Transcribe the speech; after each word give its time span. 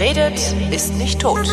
Wer 0.00 0.16
redet, 0.16 0.54
ist 0.72 0.96
nicht 0.96 1.20
tot. 1.20 1.46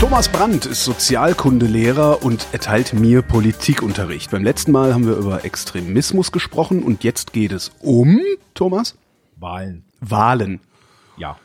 Thomas 0.00 0.30
Brandt 0.30 0.64
ist 0.64 0.84
Sozialkundelehrer 0.84 2.24
und 2.24 2.46
erteilt 2.52 2.94
mir 2.94 3.20
Politikunterricht. 3.20 4.30
Beim 4.30 4.42
letzten 4.42 4.72
Mal 4.72 4.94
haben 4.94 5.06
wir 5.06 5.16
über 5.16 5.44
Extremismus 5.44 6.32
gesprochen 6.32 6.82
und 6.82 7.04
jetzt 7.04 7.34
geht 7.34 7.52
es 7.52 7.72
um, 7.80 8.20
Thomas? 8.54 8.96
Wahlen. 9.36 9.84
Wahlen. 10.00 10.60
Ja. 11.18 11.36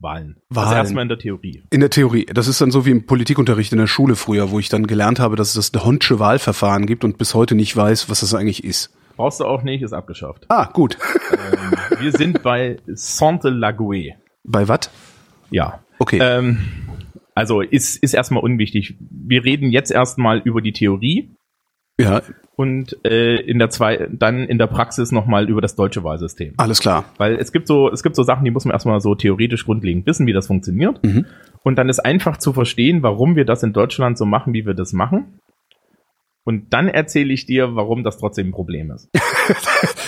Wahlen. 0.00 0.38
Wahlen. 0.48 0.66
Also 0.66 0.74
erstmal 0.74 1.02
in 1.02 1.10
der 1.10 1.18
Theorie. 1.20 1.62
In 1.70 1.78
der 1.78 1.90
Theorie. 1.90 2.26
Das 2.26 2.48
ist 2.48 2.60
dann 2.60 2.72
so 2.72 2.84
wie 2.84 2.90
im 2.90 3.06
Politikunterricht 3.06 3.70
in 3.70 3.78
der 3.78 3.86
Schule 3.86 4.16
früher, 4.16 4.50
wo 4.50 4.58
ich 4.58 4.68
dann 4.68 4.88
gelernt 4.88 5.20
habe, 5.20 5.36
dass 5.36 5.54
es 5.54 5.70
das 5.70 5.84
Honsche 5.84 6.18
Wahlverfahren 6.18 6.86
gibt 6.86 7.04
und 7.04 7.18
bis 7.18 7.34
heute 7.34 7.54
nicht 7.54 7.76
weiß, 7.76 8.10
was 8.10 8.18
das 8.18 8.34
eigentlich 8.34 8.64
ist. 8.64 8.90
Brauchst 9.16 9.40
du 9.40 9.44
auch 9.44 9.62
nicht, 9.62 9.82
ist 9.82 9.92
abgeschafft. 9.92 10.46
Ah, 10.48 10.70
gut. 10.72 10.98
ähm, 11.32 12.00
wir 12.00 12.12
sind 12.12 12.42
bei 12.42 12.78
Sainte-Laguë. 12.86 14.14
Bei 14.44 14.68
was? 14.68 14.90
Ja. 15.50 15.80
Okay. 15.98 16.18
Ähm, 16.20 16.58
also 17.34 17.60
ist, 17.60 18.02
ist 18.02 18.14
erstmal 18.14 18.42
unwichtig. 18.42 18.96
Wir 18.98 19.44
reden 19.44 19.70
jetzt 19.70 19.90
erstmal 19.90 20.38
über 20.38 20.60
die 20.60 20.72
Theorie 20.72 21.34
ja. 21.98 22.22
und 22.56 22.96
äh, 23.04 23.36
in 23.36 23.58
der 23.58 23.70
zwei, 23.70 24.08
dann 24.10 24.44
in 24.44 24.58
der 24.58 24.66
Praxis 24.66 25.12
nochmal 25.12 25.48
über 25.48 25.60
das 25.60 25.76
deutsche 25.76 26.02
Wahlsystem. 26.04 26.54
Alles 26.56 26.80
klar. 26.80 27.04
Weil 27.18 27.36
es 27.36 27.52
gibt 27.52 27.66
so, 27.66 27.90
es 27.90 28.02
gibt 28.02 28.16
so 28.16 28.22
Sachen, 28.22 28.44
die 28.44 28.50
muss 28.50 28.64
man 28.64 28.72
erstmal 28.72 29.00
so 29.00 29.14
theoretisch 29.14 29.64
grundlegend 29.64 30.06
wissen, 30.06 30.26
wie 30.26 30.32
das 30.32 30.46
funktioniert. 30.46 31.02
Mhm. 31.04 31.26
Und 31.62 31.76
dann 31.76 31.88
ist 31.88 32.00
einfach 32.00 32.38
zu 32.38 32.52
verstehen, 32.52 33.02
warum 33.02 33.36
wir 33.36 33.44
das 33.44 33.62
in 33.62 33.72
Deutschland 33.72 34.18
so 34.18 34.26
machen, 34.26 34.52
wie 34.52 34.66
wir 34.66 34.74
das 34.74 34.92
machen. 34.92 35.38
Und 36.44 36.72
dann 36.72 36.88
erzähle 36.88 37.32
ich 37.32 37.46
dir, 37.46 37.76
warum 37.76 38.02
das 38.02 38.18
trotzdem 38.18 38.48
ein 38.48 38.52
Problem 38.52 38.90
ist. 38.90 39.08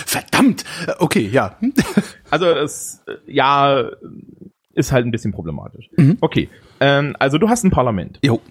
Verdammt! 0.05 0.65
Okay, 0.99 1.27
ja. 1.31 1.57
Also 2.31 2.47
es, 2.47 3.03
äh, 3.07 3.31
ja, 3.31 3.91
ist 4.73 4.91
halt 4.91 5.05
ein 5.05 5.11
bisschen 5.11 5.31
problematisch. 5.31 5.89
Mhm. 5.95 6.17
Okay, 6.19 6.49
ähm, 6.79 7.15
also 7.19 7.37
du 7.37 7.49
hast 7.49 7.63
ein 7.63 7.71
Parlament. 7.71 8.19
Jo. 8.23 8.41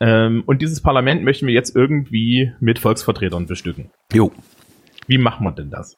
Ähm, 0.00 0.42
und 0.46 0.60
dieses 0.60 0.82
Parlament 0.82 1.22
möchten 1.22 1.46
wir 1.46 1.54
jetzt 1.54 1.74
irgendwie 1.74 2.52
mit 2.60 2.78
Volksvertretern 2.78 3.46
bestücken. 3.46 3.90
Jo. 4.12 4.30
Wie 5.06 5.16
macht 5.16 5.40
man 5.40 5.54
denn 5.54 5.70
das? 5.70 5.96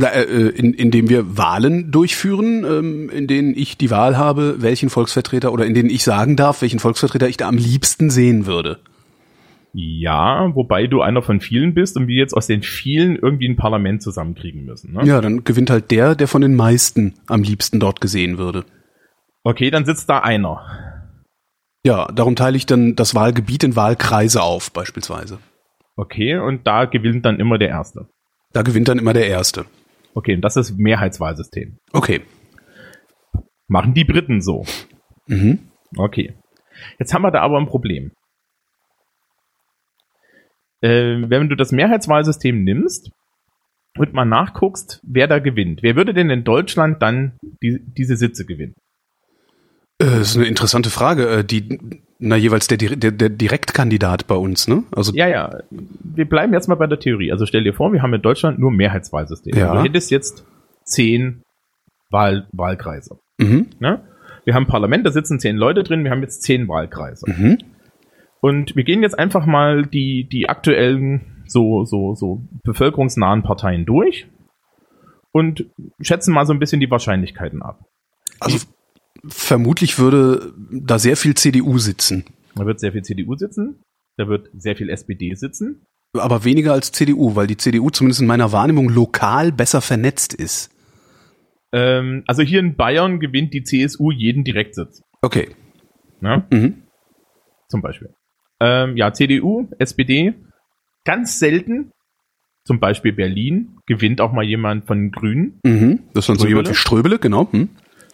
Na, 0.00 0.08
äh, 0.08 0.48
in, 0.48 0.72
indem 0.72 1.10
wir 1.10 1.36
Wahlen 1.36 1.90
durchführen, 1.90 2.64
ähm, 2.64 3.10
in 3.10 3.26
denen 3.26 3.54
ich 3.54 3.76
die 3.76 3.90
Wahl 3.90 4.16
habe, 4.16 4.62
welchen 4.62 4.88
Volksvertreter 4.88 5.52
oder 5.52 5.66
in 5.66 5.74
denen 5.74 5.90
ich 5.90 6.04
sagen 6.04 6.36
darf, 6.36 6.62
welchen 6.62 6.78
Volksvertreter 6.78 7.28
ich 7.28 7.36
da 7.36 7.48
am 7.48 7.58
liebsten 7.58 8.08
sehen 8.08 8.46
würde. 8.46 8.78
Ja, 9.74 10.50
wobei 10.54 10.86
du 10.86 11.02
einer 11.02 11.20
von 11.20 11.40
vielen 11.40 11.74
bist 11.74 11.98
und 11.98 12.08
wir 12.08 12.16
jetzt 12.16 12.32
aus 12.32 12.46
den 12.46 12.62
vielen 12.62 13.16
irgendwie 13.16 13.46
ein 13.46 13.56
Parlament 13.56 14.02
zusammenkriegen 14.02 14.64
müssen. 14.64 14.94
Ne? 14.94 15.04
Ja, 15.04 15.20
dann 15.20 15.44
gewinnt 15.44 15.68
halt 15.68 15.90
der, 15.90 16.14
der 16.14 16.28
von 16.28 16.40
den 16.40 16.56
meisten 16.56 17.14
am 17.26 17.42
liebsten 17.42 17.78
dort 17.78 18.00
gesehen 18.00 18.38
würde. 18.38 18.64
Okay, 19.44 19.70
dann 19.70 19.84
sitzt 19.84 20.08
da 20.08 20.20
einer. 20.20 20.62
Ja, 21.84 22.06
darum 22.10 22.36
teile 22.36 22.56
ich 22.56 22.64
dann 22.64 22.96
das 22.96 23.14
Wahlgebiet 23.14 23.64
in 23.64 23.76
Wahlkreise 23.76 24.42
auf, 24.42 24.72
beispielsweise. 24.72 25.40
Okay, 25.96 26.38
und 26.38 26.66
da 26.66 26.86
gewinnt 26.86 27.26
dann 27.26 27.38
immer 27.38 27.58
der 27.58 27.68
Erste. 27.68 28.08
Da 28.54 28.62
gewinnt 28.62 28.88
dann 28.88 28.98
immer 28.98 29.12
der 29.12 29.28
Erste. 29.28 29.66
Okay, 30.14 30.34
und 30.34 30.42
das 30.42 30.56
ist 30.56 30.78
Mehrheitswahlsystem. 30.78 31.78
Okay. 31.92 32.22
Machen 33.68 33.94
die 33.94 34.04
Briten 34.04 34.40
so. 34.40 34.64
Mhm. 35.26 35.70
Okay. 35.96 36.34
Jetzt 36.98 37.14
haben 37.14 37.22
wir 37.22 37.30
da 37.30 37.40
aber 37.40 37.58
ein 37.58 37.66
Problem. 37.66 38.12
Äh, 40.80 41.28
wenn 41.28 41.48
du 41.48 41.56
das 41.56 41.72
Mehrheitswahlsystem 41.72 42.64
nimmst 42.64 43.10
und 43.98 44.12
mal 44.12 44.24
nachguckst, 44.24 45.00
wer 45.06 45.26
da 45.26 45.38
gewinnt, 45.38 45.82
wer 45.82 45.94
würde 45.94 46.14
denn 46.14 46.30
in 46.30 46.44
Deutschland 46.44 47.02
dann 47.02 47.36
die, 47.62 47.80
diese 47.80 48.16
Sitze 48.16 48.44
gewinnen? 48.46 48.74
Äh, 50.00 50.04
das 50.18 50.30
ist 50.30 50.36
eine 50.36 50.46
interessante 50.46 50.90
Frage. 50.90 51.28
Äh, 51.28 51.44
die, 51.44 51.78
na, 52.18 52.36
jeweils 52.36 52.66
der, 52.66 52.78
der, 52.78 53.12
der 53.12 53.28
Direktkandidat 53.28 54.26
bei 54.26 54.34
uns, 54.34 54.66
ne? 54.68 54.84
Also, 54.92 55.12
Ja, 55.14 55.28
ja. 55.28 55.58
Wir 55.70 56.28
bleiben 56.28 56.52
jetzt 56.52 56.68
mal 56.68 56.74
bei 56.74 56.86
der 56.86 56.98
Theorie. 56.98 57.32
Also 57.32 57.46
stell 57.46 57.64
dir 57.64 57.72
vor, 57.74 57.92
wir 57.92 58.02
haben 58.02 58.12
in 58.14 58.22
Deutschland 58.22 58.58
nur 58.58 58.70
Mehrheitswahlsystem. 58.70 59.56
Ja. 59.56 59.74
Du 59.74 59.82
hättest 59.82 60.10
jetzt 60.10 60.44
zehn 60.84 61.42
Wahl, 62.10 62.48
Wahlkreise. 62.52 63.18
mhm, 63.38 63.68
Ne? 63.78 64.02
Wir 64.44 64.54
haben 64.54 64.64
ein 64.64 64.68
Parlament, 64.68 65.06
da 65.06 65.12
sitzen 65.12 65.38
zehn 65.38 65.56
Leute 65.56 65.82
drin, 65.82 66.02
wir 66.02 66.10
haben 66.10 66.22
jetzt 66.22 66.42
zehn 66.42 66.66
Wahlkreise. 66.66 67.26
mhm, 67.30 67.58
Und 68.40 68.74
wir 68.74 68.84
gehen 68.84 69.02
jetzt 69.02 69.18
einfach 69.18 69.44
mal 69.46 69.84
die, 69.84 70.26
die 70.28 70.48
aktuellen 70.48 71.44
so, 71.46 71.84
so, 71.84 72.14
so 72.14 72.42
bevölkerungsnahen 72.64 73.42
Parteien 73.42 73.84
durch 73.84 74.26
und 75.32 75.66
schätzen 76.00 76.32
mal 76.32 76.46
so 76.46 76.52
ein 76.52 76.58
bisschen 76.58 76.80
die 76.80 76.90
Wahrscheinlichkeiten 76.90 77.62
ab. 77.62 77.80
also 78.40 78.58
vermutlich 79.26 79.98
würde 79.98 80.52
da 80.70 80.98
sehr 80.98 81.16
viel 81.16 81.34
CDU 81.34 81.78
sitzen. 81.78 82.24
Da 82.54 82.66
wird 82.66 82.80
sehr 82.80 82.92
viel 82.92 83.02
CDU 83.02 83.36
sitzen, 83.36 83.82
da 84.16 84.28
wird 84.28 84.48
sehr 84.52 84.76
viel 84.76 84.90
SPD 84.90 85.34
sitzen. 85.34 85.86
Aber 86.12 86.44
weniger 86.44 86.72
als 86.72 86.90
CDU, 86.90 87.36
weil 87.36 87.46
die 87.46 87.56
CDU 87.56 87.90
zumindest 87.90 88.20
in 88.20 88.26
meiner 88.26 88.50
Wahrnehmung 88.52 88.88
lokal 88.88 89.52
besser 89.52 89.80
vernetzt 89.80 90.34
ist. 90.34 90.70
Ähm, 91.72 92.24
also 92.26 92.42
hier 92.42 92.58
in 92.58 92.76
Bayern 92.76 93.20
gewinnt 93.20 93.54
die 93.54 93.62
CSU 93.62 94.10
jeden 94.10 94.42
Direktsitz. 94.42 95.02
Okay. 95.22 95.50
Ne? 96.20 96.44
Mhm. 96.50 96.82
Zum 97.68 97.80
Beispiel. 97.80 98.12
Ähm, 98.60 98.96
ja, 98.96 99.12
CDU, 99.12 99.68
SPD, 99.78 100.34
ganz 101.04 101.38
selten, 101.38 101.92
zum 102.64 102.80
Beispiel 102.80 103.12
Berlin, 103.12 103.78
gewinnt 103.86 104.20
auch 104.20 104.32
mal 104.32 104.44
jemand 104.44 104.86
von 104.86 104.98
den 104.98 105.10
Grünen. 105.12 105.60
Mhm. 105.64 106.00
Das 106.12 106.24
ist 106.24 106.28
dann 106.28 106.38
so 106.38 106.46
jemand 106.46 106.68
wie 106.68 106.74
Ströbele, 106.74 107.18
genau. 107.18 107.50
Hm. 107.52 107.70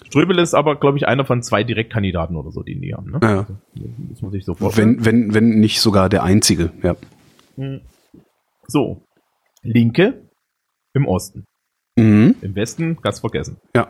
Ströbele 0.07 0.41
ist 0.43 0.55
aber, 0.55 0.77
glaube 0.77 0.99
ich, 0.99 1.07
einer 1.09 1.25
von 1.25 1.43
zwei 1.43 1.65
Direktkandidaten 1.65 2.37
oder 2.37 2.51
so, 2.53 2.63
die 2.63 2.79
die 2.81 2.95
haben. 2.95 3.11
Ne? 3.11 3.19
Ja. 3.23 3.47
Das 4.11 4.23
muss 4.23 4.35
ich 4.35 4.45
so 4.45 4.55
vorstellen. 4.55 5.05
Wenn, 5.05 5.35
wenn, 5.35 5.35
wenn 5.35 5.61
nicht 5.61 5.81
sogar 5.81 6.09
der 6.09 6.23
einzige, 6.23 6.71
ja. 6.83 6.95
So. 8.69 9.03
Linke 9.63 10.23
im 10.95 11.07
Osten. 11.07 11.45
Mhm. 11.99 12.37
Im 12.41 12.55
Westen 12.55 12.97
ganz 13.03 13.21
vergessen. 13.21 13.57
Ja. 13.75 13.89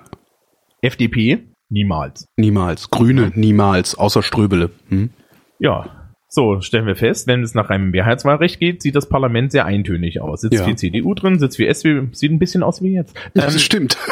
FDP 0.80 1.48
niemals. 1.68 2.26
Niemals. 2.36 2.90
Grüne, 2.90 3.32
niemals, 3.34 3.96
außer 3.96 4.22
Ströbele. 4.22 4.70
Hm. 4.88 5.10
Ja. 5.58 6.02
So, 6.28 6.60
stellen 6.60 6.86
wir 6.86 6.96
fest, 6.96 7.26
wenn 7.28 7.42
es 7.42 7.54
nach 7.54 7.70
einem 7.70 7.90
Mehrheitswahlrecht 7.90 8.58
geht, 8.60 8.82
sieht 8.82 8.94
das 8.96 9.08
Parlament 9.08 9.52
sehr 9.52 9.64
eintönig 9.64 10.20
aus. 10.20 10.40
Sitzt 10.42 10.58
Ja. 10.58 10.64
viel 10.64 10.76
CDU 10.76 11.14
drin, 11.14 11.38
sitzt 11.38 11.56
viel 11.56 11.72
SW, 11.72 12.08
sieht 12.12 12.30
ein 12.32 12.38
bisschen 12.38 12.62
aus 12.62 12.82
wie 12.82 12.92
jetzt. 12.94 13.16
Das 13.34 13.54
Ähm, 13.54 13.58
stimmt. 13.60 13.96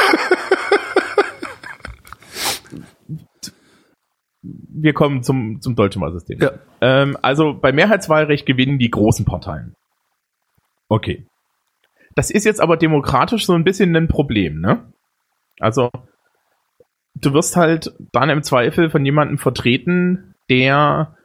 wir 4.74 4.92
kommen 4.92 5.22
zum, 5.22 5.60
zum 5.60 5.76
deutschen 5.76 6.02
Wahlsystem. 6.02 6.40
Ja. 6.40 6.52
Ähm, 6.80 7.16
also 7.22 7.54
bei 7.54 7.72
Mehrheitswahlrecht 7.72 8.46
gewinnen 8.46 8.78
die 8.78 8.90
großen 8.90 9.24
Parteien. 9.24 9.74
Okay. 10.88 11.26
Das 12.14 12.30
ist 12.30 12.44
jetzt 12.44 12.60
aber 12.60 12.76
demokratisch 12.76 13.46
so 13.46 13.54
ein 13.54 13.64
bisschen 13.64 13.94
ein 13.96 14.08
Problem, 14.08 14.60
ne? 14.60 14.92
Also, 15.60 15.90
du 17.14 17.32
wirst 17.32 17.56
halt 17.56 17.94
dann 18.12 18.30
im 18.30 18.42
Zweifel 18.42 18.90
von 18.90 19.04
jemandem 19.04 19.38
vertreten, 19.38 20.34
der 20.50 21.16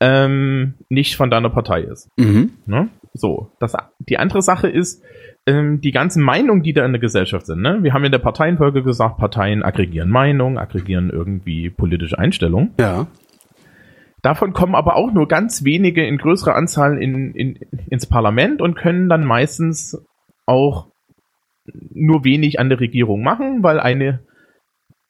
ähm, 0.00 0.74
nicht 0.88 1.16
von 1.16 1.30
deiner 1.30 1.50
Partei 1.50 1.82
ist. 1.82 2.08
Mhm. 2.16 2.54
Ne? 2.66 2.88
So, 3.14 3.52
das, 3.58 3.74
die 3.98 4.18
andere 4.18 4.42
Sache 4.42 4.68
ist, 4.68 5.02
ähm, 5.50 5.80
die 5.80 5.90
ganzen 5.90 6.22
Meinungen, 6.22 6.62
die 6.62 6.72
da 6.72 6.84
in 6.84 6.92
der 6.92 7.00
Gesellschaft 7.00 7.46
sind. 7.46 7.60
Ne? 7.60 7.78
Wir 7.82 7.92
haben 7.92 8.04
in 8.04 8.12
der 8.12 8.18
Parteienfolge 8.18 8.82
gesagt, 8.82 9.18
Parteien 9.18 9.62
aggregieren 9.62 10.10
Meinungen, 10.10 10.58
aggregieren 10.58 11.10
irgendwie 11.10 11.70
politische 11.70 12.18
Einstellungen. 12.18 12.72
Ja. 12.78 13.06
Davon 14.22 14.52
kommen 14.52 14.74
aber 14.74 14.96
auch 14.96 15.12
nur 15.12 15.28
ganz 15.28 15.64
wenige 15.64 16.06
in 16.06 16.18
größerer 16.18 16.54
Anzahl 16.54 17.02
in, 17.02 17.32
in, 17.34 17.58
ins 17.88 18.06
Parlament 18.06 18.60
und 18.60 18.74
können 18.74 19.08
dann 19.08 19.24
meistens 19.24 19.98
auch 20.46 20.88
nur 21.92 22.24
wenig 22.24 22.60
an 22.60 22.68
der 22.68 22.80
Regierung 22.80 23.22
machen, 23.22 23.62
weil 23.62 23.80
eine 23.80 24.20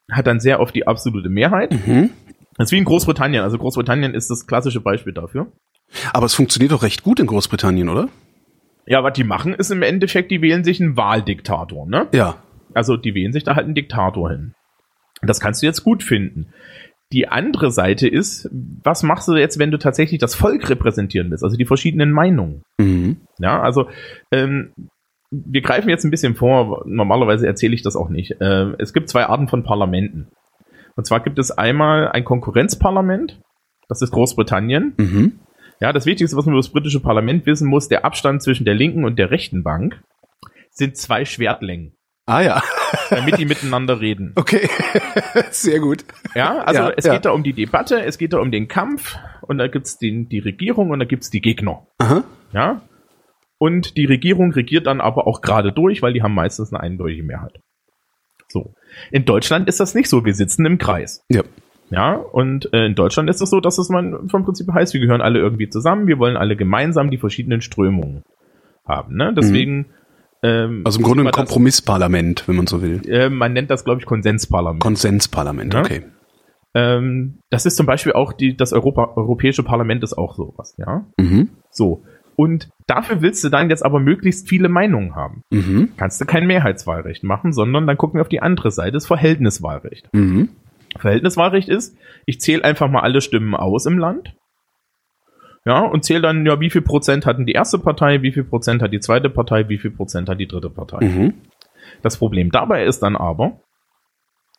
hat 0.09 0.27
dann 0.27 0.39
sehr 0.39 0.59
oft 0.59 0.75
die 0.75 0.87
absolute 0.87 1.29
Mehrheit. 1.29 1.71
Mhm. 1.71 2.09
Das 2.57 2.67
ist 2.67 2.71
wie 2.71 2.77
in 2.77 2.85
Großbritannien. 2.85 3.43
Also 3.43 3.57
Großbritannien 3.57 4.13
ist 4.13 4.29
das 4.29 4.45
klassische 4.45 4.81
Beispiel 4.81 5.13
dafür. 5.13 5.51
Aber 6.13 6.25
es 6.25 6.33
funktioniert 6.33 6.71
doch 6.71 6.83
recht 6.83 7.03
gut 7.03 7.19
in 7.19 7.27
Großbritannien, 7.27 7.89
oder? 7.89 8.07
Ja, 8.85 9.03
was 9.03 9.13
die 9.13 9.23
machen, 9.23 9.53
ist 9.53 9.71
im 9.71 9.83
Endeffekt, 9.83 10.31
die 10.31 10.41
wählen 10.41 10.63
sich 10.63 10.81
einen 10.81 10.97
Wahldiktator, 10.97 11.87
ne? 11.87 12.07
Ja. 12.13 12.37
Also 12.73 12.97
die 12.97 13.13
wählen 13.13 13.33
sich 13.33 13.43
da 13.43 13.55
halt 13.55 13.65
einen 13.65 13.75
Diktator 13.75 14.29
hin. 14.29 14.53
Das 15.21 15.39
kannst 15.39 15.61
du 15.61 15.67
jetzt 15.67 15.83
gut 15.83 16.03
finden. 16.03 16.53
Die 17.11 17.27
andere 17.27 17.71
Seite 17.71 18.07
ist, 18.07 18.49
was 18.83 19.03
machst 19.03 19.27
du 19.27 19.35
jetzt, 19.35 19.59
wenn 19.59 19.71
du 19.71 19.77
tatsächlich 19.77 20.19
das 20.19 20.33
Volk 20.33 20.69
repräsentieren 20.69 21.29
willst, 21.29 21.43
also 21.43 21.57
die 21.57 21.65
verschiedenen 21.65 22.11
Meinungen? 22.11 22.63
Mhm. 22.79 23.17
Ja, 23.37 23.61
also 23.61 23.89
ähm, 24.31 24.71
wir 25.29 25.61
greifen 25.61 25.89
jetzt 25.89 26.05
ein 26.05 26.11
bisschen 26.11 26.35
vor, 26.35 26.83
normalerweise 26.85 27.47
erzähle 27.47 27.75
ich 27.75 27.81
das 27.81 27.95
auch 27.95 28.09
nicht. 28.09 28.37
Ähm, 28.39 28.75
es 28.79 28.93
gibt 28.93 29.09
zwei 29.09 29.25
Arten 29.25 29.47
von 29.47 29.63
Parlamenten. 29.63 30.29
Und 30.95 31.05
zwar 31.05 31.21
gibt 31.21 31.39
es 31.39 31.51
einmal 31.51 32.09
ein 32.09 32.23
Konkurrenzparlament, 32.23 33.41
das 33.89 34.01
ist 34.01 34.11
Großbritannien. 34.11 34.93
Mhm. 34.97 35.39
Ja, 35.81 35.91
das 35.91 36.05
Wichtigste, 36.05 36.37
was 36.37 36.45
man 36.45 36.53
über 36.53 36.61
das 36.61 36.71
britische 36.71 36.99
Parlament 36.99 37.45
wissen 37.45 37.67
muss, 37.67 37.87
der 37.87 38.05
Abstand 38.05 38.43
zwischen 38.43 38.65
der 38.65 38.75
linken 38.75 39.03
und 39.03 39.17
der 39.17 39.31
rechten 39.31 39.63
Bank 39.63 40.01
sind 40.69 40.95
zwei 40.95 41.25
Schwertlängen, 41.25 41.97
Ah 42.27 42.41
ja, 42.41 42.63
damit 43.09 43.39
die 43.39 43.45
miteinander 43.45 43.99
reden. 43.99 44.33
okay. 44.37 44.69
Sehr 45.51 45.79
gut. 45.79 46.05
Ja, 46.35 46.59
also 46.59 46.83
Ja, 46.83 46.93
es 46.95 47.05
ja. 47.05 47.13
geht 47.13 47.25
da 47.25 47.31
um 47.31 47.43
die 47.43 47.53
Debatte, 47.53 48.01
es 48.03 48.17
geht 48.17 48.33
da 48.33 48.39
um 48.39 48.51
den 48.51 48.67
Kampf 48.67 49.17
und 49.41 49.57
da 49.57 49.67
gibt's 49.67 49.97
den, 49.97 50.29
die 50.29 50.39
Regierung 50.39 50.91
und 50.91 50.99
da 50.99 51.05
gibt's 51.05 51.29
die 51.29 51.41
Gegner. 51.41 51.87
Aha. 51.97 52.23
Ja. 52.53 52.81
Und 53.57 53.97
die 53.97 54.05
Regierung 54.05 54.53
regiert 54.53 54.87
dann 54.87 55.01
aber 55.01 55.27
auch 55.27 55.41
gerade 55.41 55.71
durch, 55.71 56.01
weil 56.01 56.13
die 56.13 56.21
haben 56.21 56.33
meistens 56.33 56.71
eine 56.71 56.81
eindeutige 56.81 57.23
Mehrheit. 57.23 57.59
So. 58.47 58.73
In 59.11 59.25
Deutschland 59.25 59.67
ist 59.67 59.79
das 59.79 59.95
nicht 59.95 60.09
so. 60.09 60.23
Wir 60.23 60.33
sitzen 60.33 60.65
im 60.65 60.77
Kreis. 60.77 61.23
Ja. 61.29 61.43
Ja, 61.91 62.13
und 62.15 62.73
äh, 62.73 62.85
in 62.85 62.95
Deutschland 62.95 63.29
ist 63.29 63.41
es 63.41 63.49
so, 63.49 63.59
dass 63.59 63.77
es 63.77 63.89
man 63.89 64.29
vom 64.29 64.43
Prinzip 64.45 64.71
heißt, 64.71 64.93
wir 64.93 65.01
gehören 65.01 65.21
alle 65.21 65.39
irgendwie 65.39 65.67
zusammen, 65.69 66.07
wir 66.07 66.17
wollen 66.19 66.37
alle 66.37 66.55
gemeinsam 66.55 67.11
die 67.11 67.17
verschiedenen 67.17 67.61
Strömungen 67.61 68.23
haben. 68.87 69.15
Ne? 69.17 69.33
Deswegen, 69.35 69.87
ähm, 70.41 70.81
Also 70.85 70.99
im 70.99 71.05
Grunde 71.05 71.23
ein 71.23 71.27
das- 71.27 71.35
Kompromissparlament, 71.35 72.47
wenn 72.47 72.55
man 72.55 72.65
so 72.67 72.81
will. 72.81 73.01
äh, 73.07 73.29
man 73.29 73.51
nennt 73.53 73.69
das, 73.69 73.83
glaube 73.83 73.99
ich, 73.99 74.05
Konsensparlament. 74.05 74.81
Konsensparlament, 74.81 75.73
Ja. 75.73 75.81
okay. 75.81 76.03
ähm, 76.73 77.39
das 77.49 77.65
ist 77.65 77.75
zum 77.75 77.85
Beispiel 77.85 78.13
auch 78.13 78.31
die, 78.33 78.55
das 78.55 78.71
Europa, 78.73 79.11
Europäische 79.17 79.63
Parlament 79.63 80.01
ist 80.03 80.17
auch 80.17 80.35
sowas, 80.35 80.75
ja. 80.77 81.05
Mhm. 81.19 81.49
So. 81.69 82.03
Und 82.37 82.69
dafür 82.87 83.21
willst 83.21 83.43
du 83.43 83.49
dann 83.49 83.69
jetzt 83.69 83.83
aber 83.85 83.99
möglichst 83.99 84.47
viele 84.47 84.69
Meinungen 84.69 85.13
haben. 85.15 85.43
Mhm. 85.51 85.89
Kannst 85.97 86.21
du 86.21 86.25
kein 86.25 86.47
Mehrheitswahlrecht 86.47 87.23
machen, 87.25 87.51
sondern 87.51 87.85
dann 87.85 87.97
gucken 87.97 88.17
wir 88.17 88.21
auf 88.21 88.29
die 88.29 88.41
andere 88.41 88.71
Seite, 88.71 88.93
das 88.93 89.05
Verhältniswahlrecht. 89.05 90.07
Mhm. 90.13 90.49
Verhältniswahlrecht 90.97 91.69
ist, 91.69 91.97
ich 92.25 92.39
zähle 92.39 92.63
einfach 92.63 92.89
mal 92.89 93.01
alle 93.01 93.21
Stimmen 93.21 93.55
aus 93.55 93.85
im 93.85 93.97
Land. 93.97 94.35
Ja, 95.65 95.81
und 95.81 96.03
zähle 96.03 96.21
dann, 96.21 96.45
ja, 96.45 96.59
wie 96.59 96.71
viel 96.71 96.81
Prozent 96.81 97.25
hatten 97.25 97.45
die 97.45 97.53
erste 97.53 97.77
Partei, 97.77 98.21
wie 98.23 98.31
viel 98.31 98.43
Prozent 98.43 98.81
hat 98.81 98.91
die 98.93 98.99
zweite 98.99 99.29
Partei, 99.29 99.69
wie 99.69 99.77
viel 99.77 99.91
Prozent 99.91 100.27
hat 100.27 100.39
die 100.39 100.47
dritte 100.47 100.69
Partei. 100.71 101.05
Mhm. 101.05 101.33
Das 102.01 102.17
Problem 102.17 102.49
dabei 102.51 102.85
ist 102.85 102.99
dann 103.01 103.15
aber, 103.15 103.59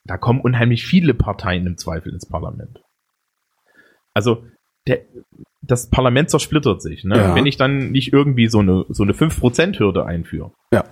da 0.05 0.17
kommen 0.17 0.41
unheimlich 0.41 0.87
viele 0.87 1.15
Parteien 1.15 1.67
im 1.67 1.77
Zweifel 1.77 2.13
ins 2.13 2.29
Parlament. 2.29 2.81
Also, 4.15 4.45
der, 4.87 5.01
das 5.63 5.91
Parlament 5.91 6.31
zersplittert 6.31 6.83
sich. 6.83 7.05
Ne? 7.05 7.17
Ja. 7.17 7.35
Wenn 7.35 7.47
ich 7.47 7.57
dann 7.57 7.91
nicht 7.91 8.13
irgendwie 8.13 8.49
so 8.49 8.61
eine, 8.61 8.85
so 8.89 9.03
eine 9.03 9.13
5%-Hürde 9.13 10.05
einführe, 10.05 10.53
Ja. 10.73 10.85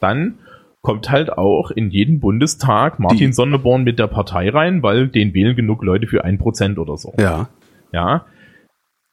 dann 0.00 0.38
kommt 0.82 1.10
halt 1.10 1.32
auch 1.36 1.70
in 1.70 1.90
jeden 1.90 2.20
Bundestag 2.20 2.98
Martin 2.98 3.28
Die- 3.28 3.32
Sonneborn 3.32 3.84
mit 3.84 3.98
der 3.98 4.06
Partei 4.06 4.48
rein, 4.50 4.82
weil 4.82 5.08
den 5.08 5.34
wählen 5.34 5.56
genug 5.56 5.82
Leute 5.82 6.06
für 6.06 6.24
1% 6.24 6.78
oder 6.78 6.96
so. 6.96 7.12
Ja. 7.18 7.48
Ja. 7.92 8.26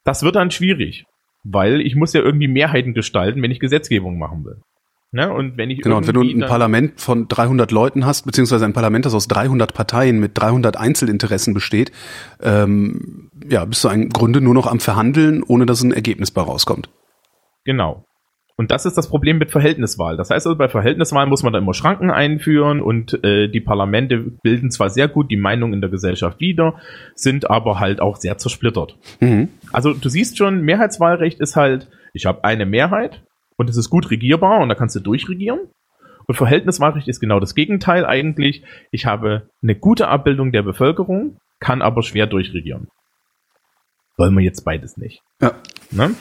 Das 0.04 0.22
wird 0.22 0.36
dann 0.36 0.50
schwierig, 0.50 1.04
weil 1.44 1.80
ich 1.80 1.96
muss 1.96 2.12
ja 2.12 2.20
irgendwie 2.22 2.48
Mehrheiten 2.48 2.94
gestalten, 2.94 3.42
wenn 3.42 3.50
ich 3.50 3.58
Gesetzgebung 3.60 4.18
machen 4.18 4.44
will. 4.44 4.60
Ne? 5.12 5.32
Und 5.32 5.56
wenn 5.56 5.70
ich 5.70 5.80
Genau, 5.80 5.96
und 5.98 6.06
wenn 6.06 6.14
du 6.14 6.22
ein 6.22 6.40
Parlament 6.40 7.00
von 7.00 7.26
300 7.28 7.70
Leuten 7.72 8.04
hast, 8.04 8.26
beziehungsweise 8.26 8.64
ein 8.64 8.72
Parlament, 8.72 9.06
das 9.06 9.14
aus 9.14 9.28
300 9.28 9.72
Parteien 9.72 10.20
mit 10.20 10.32
300 10.34 10.76
Einzelinteressen 10.76 11.54
besteht, 11.54 11.90
ähm, 12.42 13.30
ja, 13.48 13.64
bist 13.64 13.82
du 13.84 13.88
im 13.88 14.10
Grunde 14.10 14.40
nur 14.40 14.54
noch 14.54 14.66
am 14.66 14.80
Verhandeln, 14.80 15.42
ohne 15.42 15.64
dass 15.64 15.82
ein 15.82 15.92
Ergebnis 15.92 16.30
bei 16.30 16.42
rauskommt. 16.42 16.90
Genau. 17.64 18.04
Und 18.58 18.70
das 18.70 18.86
ist 18.86 18.96
das 18.96 19.10
Problem 19.10 19.36
mit 19.36 19.50
Verhältniswahl. 19.50 20.16
Das 20.16 20.30
heißt 20.30 20.46
also, 20.46 20.56
bei 20.56 20.68
Verhältniswahl 20.68 21.26
muss 21.26 21.42
man 21.42 21.52
da 21.52 21.58
immer 21.58 21.74
Schranken 21.74 22.10
einführen 22.10 22.80
und 22.80 23.22
äh, 23.22 23.48
die 23.48 23.60
Parlamente 23.60 24.18
bilden 24.42 24.70
zwar 24.70 24.88
sehr 24.88 25.08
gut 25.08 25.30
die 25.30 25.36
Meinung 25.36 25.74
in 25.74 25.82
der 25.82 25.90
Gesellschaft 25.90 26.40
wider, 26.40 26.80
sind 27.14 27.50
aber 27.50 27.80
halt 27.80 28.00
auch 28.00 28.16
sehr 28.16 28.38
zersplittert. 28.38 28.96
Mhm. 29.20 29.50
Also 29.72 29.92
du 29.92 30.08
siehst 30.08 30.38
schon, 30.38 30.62
Mehrheitswahlrecht 30.62 31.38
ist 31.38 31.54
halt, 31.54 31.90
ich 32.14 32.24
habe 32.24 32.44
eine 32.44 32.64
Mehrheit 32.64 33.22
und 33.58 33.68
es 33.68 33.76
ist 33.76 33.90
gut 33.90 34.10
regierbar 34.10 34.60
und 34.60 34.70
da 34.70 34.74
kannst 34.74 34.96
du 34.96 35.00
durchregieren. 35.00 35.60
Und 36.26 36.34
Verhältniswahlrecht 36.34 37.08
ist 37.08 37.20
genau 37.20 37.40
das 37.40 37.54
Gegenteil 37.54 38.06
eigentlich. 38.06 38.64
Ich 38.90 39.04
habe 39.04 39.50
eine 39.62 39.74
gute 39.74 40.08
Abbildung 40.08 40.50
der 40.50 40.62
Bevölkerung, 40.62 41.36
kann 41.60 41.82
aber 41.82 42.02
schwer 42.02 42.26
durchregieren. 42.26 42.88
Wollen 44.16 44.34
wir 44.34 44.42
jetzt 44.42 44.64
beides 44.64 44.96
nicht. 44.96 45.20
Ja. 45.42 45.52
Ne? 45.90 46.14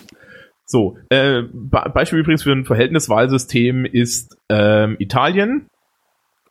So, 0.66 0.98
äh, 1.10 1.44
Be 1.54 1.92
Beispiel 1.94 2.20
übrigens 2.20 2.44
für 2.44 2.52
ein 2.52 2.66
Verhältniswahlsystem 2.66 3.86
ist 3.86 4.38
ähm, 4.50 4.96
Italien. 5.00 5.68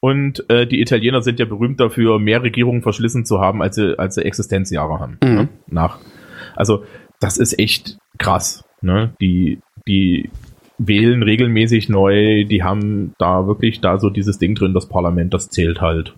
Und 0.01 0.49
äh, 0.51 0.67
die 0.67 0.83
Italiener 0.83 1.23
sind 1.23 1.39
ja 1.39 1.47
berühmt 1.47 1.81
dafür, 1.81 2.19
mehr 2.19 2.43
Regierungen 2.43 2.83
verschlissen 2.83 3.25
zu 3.25 3.41
haben, 3.41 3.63
als 3.63 3.77
sie, 3.77 3.99
als 3.99 4.15
sie 4.15 4.25
Existenzjahre 4.25 5.01
haben. 5.01 5.19
Mhm. 5.23 5.35
Ne? 5.35 5.49
Nach. 5.67 5.99
Also, 6.55 6.85
das 7.21 7.39
ist 7.39 7.59
echt 7.59 7.99
krass. 8.19 8.65
Ne? 8.83 9.15
Die, 9.21 9.61
die 9.89 10.31
wählen 10.79 11.23
regelmäßig 11.23 11.89
neu, 11.89 12.45
die 12.45 12.63
haben 12.63 13.15
da 13.19 13.47
wirklich 13.47 13.81
da 13.81 13.99
so 13.99 14.11
dieses 14.11 14.39
Ding 14.39 14.55
drin, 14.55 14.75
das 14.75 14.89
Parlament, 14.89 15.33
das 15.33 15.49
zählt 15.49 15.81
halt 15.81 16.15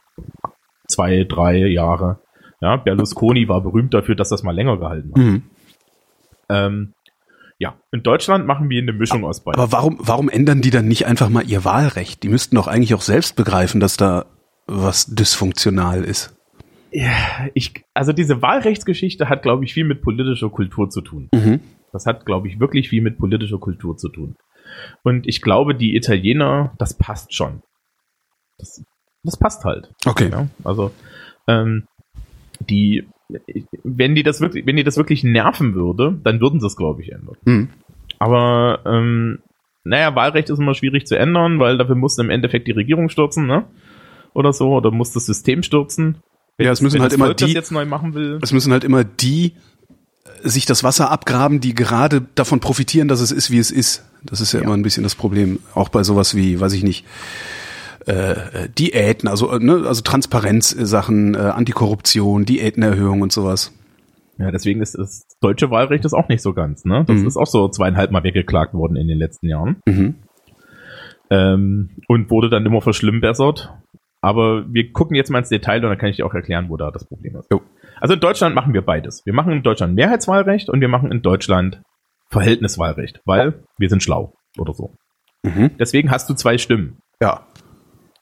zwei, 0.88 1.24
drei 1.24 1.58
Jahre. 1.66 2.18
Ja, 2.60 2.76
Berlusconi 2.76 3.48
war 3.48 3.60
berühmt 3.60 3.94
dafür, 3.94 4.14
dass 4.14 4.30
das 4.30 4.42
mal 4.42 4.54
länger 4.54 4.78
gehalten 4.78 5.10
hat. 5.10 5.22
Mhm. 5.22 5.42
Ähm, 6.48 6.92
ja, 7.58 7.80
in 7.90 8.02
Deutschland 8.02 8.46
machen 8.46 8.68
wir 8.68 8.82
eine 8.82 8.92
Mischung 8.92 9.24
aus 9.24 9.42
beiden. 9.42 9.60
Aber 9.60 9.72
warum, 9.72 9.98
warum 10.00 10.28
ändern 10.28 10.60
die 10.60 10.70
dann 10.70 10.88
nicht 10.88 11.06
einfach 11.06 11.28
mal 11.28 11.46
ihr 11.46 11.64
Wahlrecht? 11.64 12.22
Die 12.22 12.28
müssten 12.28 12.56
doch 12.56 12.66
eigentlich 12.66 12.94
auch 12.94 13.00
selbst 13.00 13.36
begreifen, 13.36 13.80
dass 13.80 13.96
da 13.96 14.26
was 14.66 15.06
dysfunktional 15.06 16.04
ist. 16.04 16.34
Ich, 17.54 17.84
also 17.94 18.12
diese 18.12 18.42
Wahlrechtsgeschichte 18.42 19.28
hat, 19.28 19.42
glaube 19.42 19.64
ich, 19.64 19.74
viel 19.74 19.84
mit 19.84 20.02
politischer 20.02 20.50
Kultur 20.50 20.90
zu 20.90 21.00
tun. 21.00 21.28
Mhm. 21.32 21.60
Das 21.92 22.06
hat, 22.06 22.26
glaube 22.26 22.48
ich, 22.48 22.60
wirklich 22.60 22.88
viel 22.88 23.02
mit 23.02 23.18
politischer 23.18 23.58
Kultur 23.58 23.96
zu 23.96 24.08
tun. 24.08 24.36
Und 25.02 25.26
ich 25.26 25.40
glaube, 25.40 25.74
die 25.74 25.96
Italiener, 25.96 26.74
das 26.78 26.96
passt 26.96 27.34
schon. 27.34 27.62
Das, 28.58 28.84
das 29.22 29.36
passt 29.38 29.64
halt. 29.64 29.92
Okay. 30.04 30.30
Ja, 30.30 30.48
also 30.64 30.90
ähm, 31.48 31.86
die, 32.60 33.06
wenn 33.84 34.14
die 34.14 34.22
das 34.22 34.40
wirklich, 34.40 34.66
wenn 34.66 34.76
die 34.76 34.84
das 34.84 34.96
wirklich 34.96 35.24
nerven 35.24 35.74
würde, 35.74 36.18
dann 36.22 36.40
würden 36.40 36.60
sie 36.60 36.66
es, 36.66 36.76
glaube 36.76 37.02
ich, 37.02 37.12
ändern. 37.12 37.36
Mhm. 37.44 37.68
Aber 38.18 38.80
ähm, 38.86 39.38
naja, 39.84 40.14
Wahlrecht 40.14 40.50
ist 40.50 40.58
immer 40.58 40.74
schwierig 40.74 41.06
zu 41.06 41.18
ändern, 41.18 41.58
weil 41.58 41.78
dafür 41.78 41.94
muss 41.94 42.18
im 42.18 42.30
Endeffekt 42.30 42.66
die 42.66 42.72
Regierung 42.72 43.08
stürzen, 43.08 43.46
ne? 43.46 43.64
Oder 44.34 44.52
so, 44.52 44.74
oder 44.74 44.90
muss 44.90 45.12
das 45.12 45.26
System 45.26 45.62
stürzen. 45.62 46.16
Ja, 46.58 46.70
es 46.72 46.80
müssen 46.80 46.94
wenn 46.96 47.02
halt 47.02 47.12
immer 47.12 47.26
Volk 47.26 47.36
die- 47.38 47.46
jetzt 47.52 47.72
neu 47.72 47.84
machen 47.84 48.14
will. 48.14 48.38
Es 48.42 48.52
müssen 48.52 48.72
halt 48.72 48.84
immer 48.84 49.04
die 49.04 49.52
äh, 50.42 50.48
sich 50.48 50.66
das 50.66 50.84
Wasser 50.84 51.10
abgraben, 51.10 51.60
die 51.60 51.74
gerade 51.74 52.22
davon 52.34 52.60
profitieren, 52.60 53.08
dass 53.08 53.20
es 53.20 53.32
ist, 53.32 53.50
wie 53.50 53.58
es 53.58 53.70
ist. 53.70 54.04
Das 54.22 54.40
ist 54.40 54.52
ja, 54.52 54.60
immer 54.60 54.74
ein 54.74 54.82
bisschen 54.82 55.02
das 55.02 55.14
Problem. 55.14 55.60
Auch 55.74 55.88
bei 55.88 56.02
sowas 56.02 56.34
wie, 56.34 56.58
weiß 56.60 56.72
ich 56.72 56.82
nicht, 56.82 57.04
äh, 58.06 58.68
Diäten, 58.78 59.28
also, 59.28 59.50
äh, 59.52 59.58
ne, 59.58 59.82
also 59.86 60.02
Transparenzsachen, 60.02 61.34
äh, 61.34 61.38
Antikorruption, 61.38 62.44
Diätenerhöhung 62.44 63.20
und 63.22 63.32
sowas. 63.32 63.72
Ja, 64.38 64.50
deswegen 64.50 64.82
ist 64.82 64.94
das 64.98 65.26
deutsche 65.40 65.70
Wahlrecht 65.70 66.04
ist 66.04 66.12
auch 66.12 66.28
nicht 66.28 66.42
so 66.42 66.52
ganz, 66.52 66.84
ne? 66.84 67.04
Das 67.06 67.20
Mhm. 67.20 67.26
ist 67.26 67.36
auch 67.36 67.46
so 67.46 67.68
zweieinhalb 67.68 68.10
Mal 68.10 68.22
weggeklagt 68.22 68.74
worden 68.74 68.96
in 68.96 69.08
den 69.08 69.18
letzten 69.18 69.48
Jahren. 69.48 69.76
Mhm. 69.86 70.16
Ähm, 71.30 71.90
und 72.08 72.30
wurde 72.30 72.48
dann 72.50 72.64
immer 72.66 72.80
verschlimmbessert. 72.80 73.72
Aber 74.20 74.64
wir 74.72 74.92
gucken 74.92 75.16
jetzt 75.16 75.30
mal 75.30 75.38
ins 75.40 75.48
Detail 75.48 75.76
und 75.84 75.90
dann 75.90 75.98
kann 75.98 76.08
ich 76.10 76.16
dir 76.16 76.26
auch 76.26 76.34
erklären, 76.34 76.68
wo 76.68 76.76
da 76.76 76.90
das 76.90 77.06
Problem 77.06 77.36
ist. 77.36 77.50
Jo. 77.50 77.60
Also 78.00 78.14
in 78.14 78.20
Deutschland 78.20 78.54
machen 78.54 78.74
wir 78.74 78.82
beides. 78.82 79.22
Wir 79.24 79.32
machen 79.32 79.52
in 79.52 79.62
Deutschland 79.62 79.94
Mehrheitswahlrecht 79.94 80.68
und 80.68 80.80
wir 80.80 80.88
machen 80.88 81.10
in 81.12 81.22
Deutschland 81.22 81.80
Verhältniswahlrecht, 82.30 83.20
weil 83.24 83.62
wir 83.78 83.88
sind 83.88 84.02
schlau 84.02 84.34
oder 84.58 84.72
so. 84.74 84.94
Mhm. 85.44 85.70
Deswegen 85.78 86.10
hast 86.10 86.28
du 86.28 86.34
zwei 86.34 86.58
Stimmen. 86.58 86.98
Ja. 87.20 87.46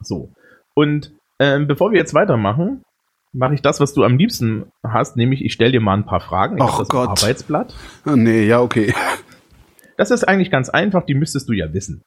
So. 0.04 0.32
Und 0.74 1.12
ähm, 1.40 1.66
bevor 1.66 1.90
wir 1.92 1.98
jetzt 1.98 2.14
weitermachen, 2.14 2.82
mache 3.32 3.54
ich 3.54 3.62
das, 3.62 3.80
was 3.80 3.92
du 3.94 4.04
am 4.04 4.16
liebsten 4.16 4.70
hast, 4.86 5.16
nämlich 5.16 5.44
ich 5.44 5.52
stelle 5.52 5.72
dir 5.72 5.80
mal 5.80 5.94
ein 5.94 6.06
paar 6.06 6.20
Fragen. 6.20 6.56
Ich 6.58 6.76
das 6.78 6.88
Gott. 6.88 7.08
Arbeitsblatt. 7.08 7.74
Ah, 8.04 8.14
nee, 8.16 8.46
ja, 8.46 8.60
okay. 8.60 8.94
Das 9.96 10.10
ist 10.10 10.24
eigentlich 10.24 10.50
ganz 10.50 10.68
einfach, 10.68 11.04
die 11.04 11.14
müsstest 11.14 11.48
du 11.48 11.52
ja 11.52 11.72
wissen. 11.72 12.02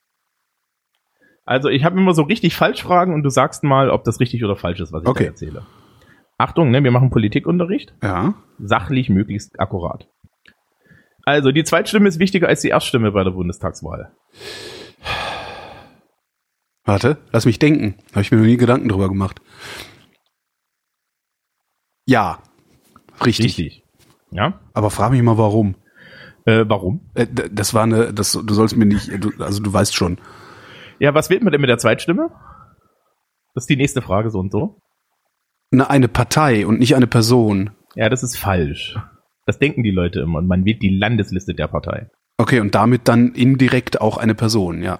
Also 1.45 1.69
ich 1.69 1.85
habe 1.85 1.97
immer 1.99 2.13
so 2.13 2.23
richtig 2.23 2.55
Falschfragen 2.55 3.13
und 3.13 3.23
du 3.23 3.29
sagst 3.29 3.63
mal, 3.63 3.89
ob 3.89 4.03
das 4.03 4.19
richtig 4.19 4.43
oder 4.43 4.55
falsch 4.57 4.79
ist, 4.81 4.91
was 4.91 5.03
ich 5.03 5.09
Okay. 5.09 5.25
erzähle. 5.25 5.65
Achtung, 6.37 6.69
ne, 6.71 6.83
wir 6.83 6.91
machen 6.91 7.09
Politikunterricht, 7.09 7.93
Ja. 8.03 8.33
sachlich 8.59 9.09
möglichst 9.09 9.59
akkurat. 9.59 10.07
Also 11.25 11.51
die 11.51 11.63
Zweitstimme 11.63 12.07
ist 12.07 12.19
wichtiger 12.19 12.47
als 12.47 12.61
die 12.61 12.69
Erststimme 12.69 13.11
bei 13.11 13.23
der 13.23 13.31
Bundestagswahl. 13.31 14.11
Warte, 16.87 17.17
lass 17.33 17.45
mich 17.45 17.59
denken. 17.59 17.95
Habe 18.11 18.21
ich 18.21 18.31
mir 18.31 18.37
noch 18.37 18.45
nie 18.45 18.55
Gedanken 18.55 18.87
drüber 18.87 19.09
gemacht. 19.09 19.41
Ja. 22.05 22.41
Richtig. 23.25 23.45
Richtig. 23.45 23.83
Ja? 24.31 24.61
Aber 24.73 24.89
frag 24.89 25.11
mich 25.11 25.21
mal 25.21 25.37
warum. 25.37 25.75
Äh, 26.45 26.63
warum? 26.65 27.01
Äh, 27.13 27.27
das 27.27 27.73
war 27.73 27.83
eine, 27.83 28.13
das, 28.13 28.31
du 28.31 28.53
sollst 28.53 28.77
mir 28.77 28.85
nicht, 28.85 29.11
du, 29.21 29.31
also 29.43 29.61
du 29.61 29.73
weißt 29.73 29.93
schon. 29.93 30.17
Ja, 30.97 31.13
was 31.13 31.29
wählt 31.29 31.43
man 31.43 31.51
denn 31.51 31.59
mit 31.59 31.69
der 31.69 31.77
Zweitstimme? 31.77 32.29
Das 33.53 33.65
ist 33.65 33.69
die 33.69 33.75
nächste 33.75 34.01
Frage 34.01 34.29
so 34.29 34.39
und 34.39 34.53
so. 34.53 34.81
Eine, 35.73 35.89
eine 35.89 36.07
Partei 36.07 36.65
und 36.65 36.79
nicht 36.79 36.95
eine 36.95 37.07
Person. 37.07 37.71
Ja, 37.95 38.07
das 38.07 38.23
ist 38.23 38.37
falsch. 38.37 38.97
Das 39.45 39.59
denken 39.59 39.83
die 39.83 39.91
Leute 39.91 40.21
immer. 40.21 40.39
Und 40.39 40.47
man 40.47 40.63
wählt 40.63 40.81
die 40.81 40.97
Landesliste 40.97 41.53
der 41.53 41.67
Partei. 41.67 42.09
Okay, 42.37 42.61
und 42.61 42.75
damit 42.75 43.09
dann 43.09 43.33
indirekt 43.33 43.99
auch 43.99 44.17
eine 44.17 44.35
Person, 44.35 44.83
ja. 44.83 44.99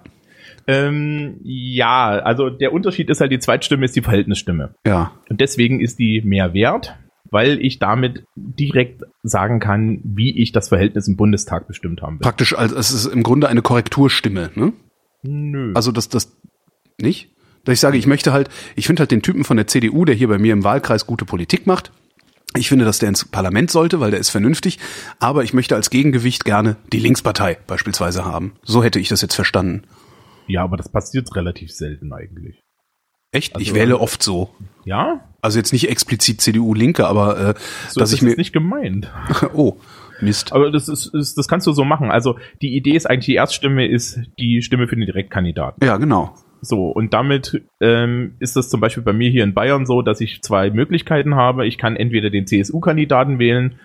Ähm, 0.67 1.39
ja, 1.43 2.09
also 2.09 2.49
der 2.49 2.73
Unterschied 2.73 3.09
ist 3.09 3.21
halt, 3.21 3.31
die 3.31 3.39
Zweitstimme 3.39 3.85
ist 3.85 3.95
die 3.95 4.01
Verhältnisstimme. 4.01 4.75
Ja. 4.85 5.13
Und 5.29 5.39
deswegen 5.39 5.79
ist 5.79 5.97
die 5.97 6.21
mehr 6.21 6.53
wert, 6.53 6.97
weil 7.31 7.59
ich 7.61 7.79
damit 7.79 8.25
direkt 8.35 9.03
sagen 9.23 9.59
kann, 9.59 10.01
wie 10.03 10.37
ich 10.41 10.51
das 10.51 10.69
Verhältnis 10.69 11.07
im 11.07 11.15
Bundestag 11.15 11.67
bestimmt 11.67 12.01
haben 12.01 12.15
will. 12.15 12.23
Praktisch, 12.23 12.53
also 12.57 12.75
es 12.75 12.91
ist 12.91 13.05
im 13.05 13.23
Grunde 13.23 13.47
eine 13.47 13.61
Korrekturstimme, 13.61 14.51
ne? 14.55 14.73
Nö. 15.23 15.71
Also 15.73 15.91
das, 15.91 16.09
das 16.09 16.37
nicht? 16.99 17.29
Dass 17.63 17.73
ich 17.73 17.79
sage, 17.79 17.97
ich 17.97 18.07
möchte 18.07 18.33
halt, 18.33 18.49
ich 18.75 18.87
finde 18.87 19.01
halt 19.01 19.11
den 19.11 19.21
Typen 19.21 19.43
von 19.43 19.57
der 19.57 19.67
CDU, 19.67 20.05
der 20.05 20.15
hier 20.15 20.27
bei 20.27 20.37
mir 20.37 20.53
im 20.53 20.63
Wahlkreis 20.63 21.05
gute 21.05 21.25
Politik 21.25 21.65
macht. 21.65 21.91
Ich 22.55 22.69
finde, 22.69 22.85
dass 22.85 22.99
der 22.99 23.09
ins 23.09 23.25
Parlament 23.25 23.71
sollte, 23.71 23.99
weil 23.99 24.11
der 24.11 24.19
ist 24.19 24.29
vernünftig. 24.29 24.79
Aber 25.19 25.43
ich 25.43 25.53
möchte 25.53 25.75
als 25.75 25.89
Gegengewicht 25.89 26.45
gerne 26.45 26.77
die 26.91 26.99
Linkspartei 26.99 27.57
beispielsweise 27.67 28.25
haben. 28.25 28.53
So 28.63 28.83
hätte 28.83 28.99
ich 28.99 29.09
das 29.09 29.21
jetzt 29.21 29.35
verstanden. 29.35 29.83
Ja, 30.47 30.63
aber 30.63 30.77
das 30.77 30.89
passiert 30.89 31.33
relativ 31.35 31.71
selten 31.71 32.13
eigentlich. 32.13 32.61
Echt? 33.31 33.51
ich 33.59 33.69
Also- 33.69 33.75
wähle 33.75 33.99
oft 33.99 34.23
so. 34.23 34.49
Ja? 34.85 35.21
Also 35.41 35.59
jetzt 35.59 35.73
nicht 35.73 35.89
explizit 35.89 36.41
CDU-Linke, 36.41 37.05
aber 37.05 37.37
äh, 37.39 37.53
So 37.89 37.99
dass 37.99 38.09
ist 38.09 38.15
ich 38.15 38.19
das 38.19 38.21
mir. 38.23 38.29
jetzt 38.29 38.37
nicht 38.37 38.53
gemeint. 38.53 39.11
oh, 39.53 39.77
Mist. 40.21 40.51
Aber 40.53 40.71
das 40.71 40.87
ist, 40.89 41.13
ist, 41.13 41.37
das 41.37 41.47
kannst 41.47 41.67
du 41.67 41.73
so 41.73 41.83
machen. 41.83 42.09
Also 42.09 42.37
die 42.61 42.75
Idee 42.75 42.95
ist 42.95 43.05
eigentlich, 43.07 43.25
die 43.27 43.35
Erststimme 43.35 43.85
ist 43.87 44.19
die 44.39 44.61
Stimme 44.61 44.87
für 44.87 44.95
den 44.95 45.05
Direktkandidaten. 45.05 45.85
Ja, 45.85 45.97
genau. 45.97 46.33
So, 46.61 46.87
und 46.89 47.13
damit 47.13 47.61
ähm, 47.81 48.35
ist 48.39 48.55
das 48.55 48.69
zum 48.69 48.79
Beispiel 48.79 49.03
bei 49.03 49.13
mir 49.13 49.29
hier 49.29 49.43
in 49.43 49.53
Bayern 49.53 49.85
so, 49.85 50.01
dass 50.01 50.21
ich 50.21 50.41
zwei 50.41 50.71
Möglichkeiten 50.71 51.35
habe. 51.35 51.67
Ich 51.67 51.77
kann 51.77 51.95
entweder 51.95 52.31
den 52.31 52.47
CSU-Kandidaten 52.47 53.37
wählen, 53.37 53.75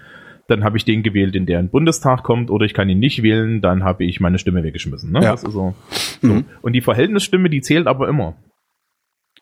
dann 0.48 0.64
habe 0.64 0.76
ich 0.76 0.84
den 0.84 1.02
gewählt, 1.02 1.34
in 1.34 1.46
der 1.46 1.60
in 1.60 1.66
den 1.66 1.70
Bundestag 1.70 2.22
kommt, 2.22 2.50
oder 2.50 2.64
ich 2.66 2.74
kann 2.74 2.88
ihn 2.88 2.98
nicht 2.98 3.22
wählen, 3.22 3.60
dann 3.60 3.84
habe 3.84 4.04
ich 4.04 4.20
meine 4.20 4.38
Stimme 4.38 4.62
weggeschmissen. 4.62 5.12
Ne? 5.12 5.22
Ja. 5.22 5.36
So. 5.36 5.74
Mhm. 6.20 6.44
Und 6.62 6.72
die 6.72 6.80
Verhältnisstimme, 6.80 7.48
die 7.50 7.60
zählt 7.60 7.86
aber 7.86 8.08
immer. 8.08 8.36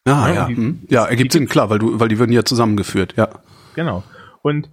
Ah, 0.05 0.29
Ja, 0.29 0.35
ja. 0.35 0.47
die- 0.49 0.57
hm. 0.57 0.81
Ja, 0.89 1.05
ergibt 1.07 1.33
Sinn, 1.33 1.47
klar, 1.49 1.69
weil 1.71 1.79
du, 1.79 2.01
weil 2.01 2.09
die 2.09 2.19
würden 2.19 2.33
ja 2.33 2.45
zusammengeführt, 2.45 3.15
ja. 3.17 3.29
Genau. 3.75 4.03
Und 4.43 4.71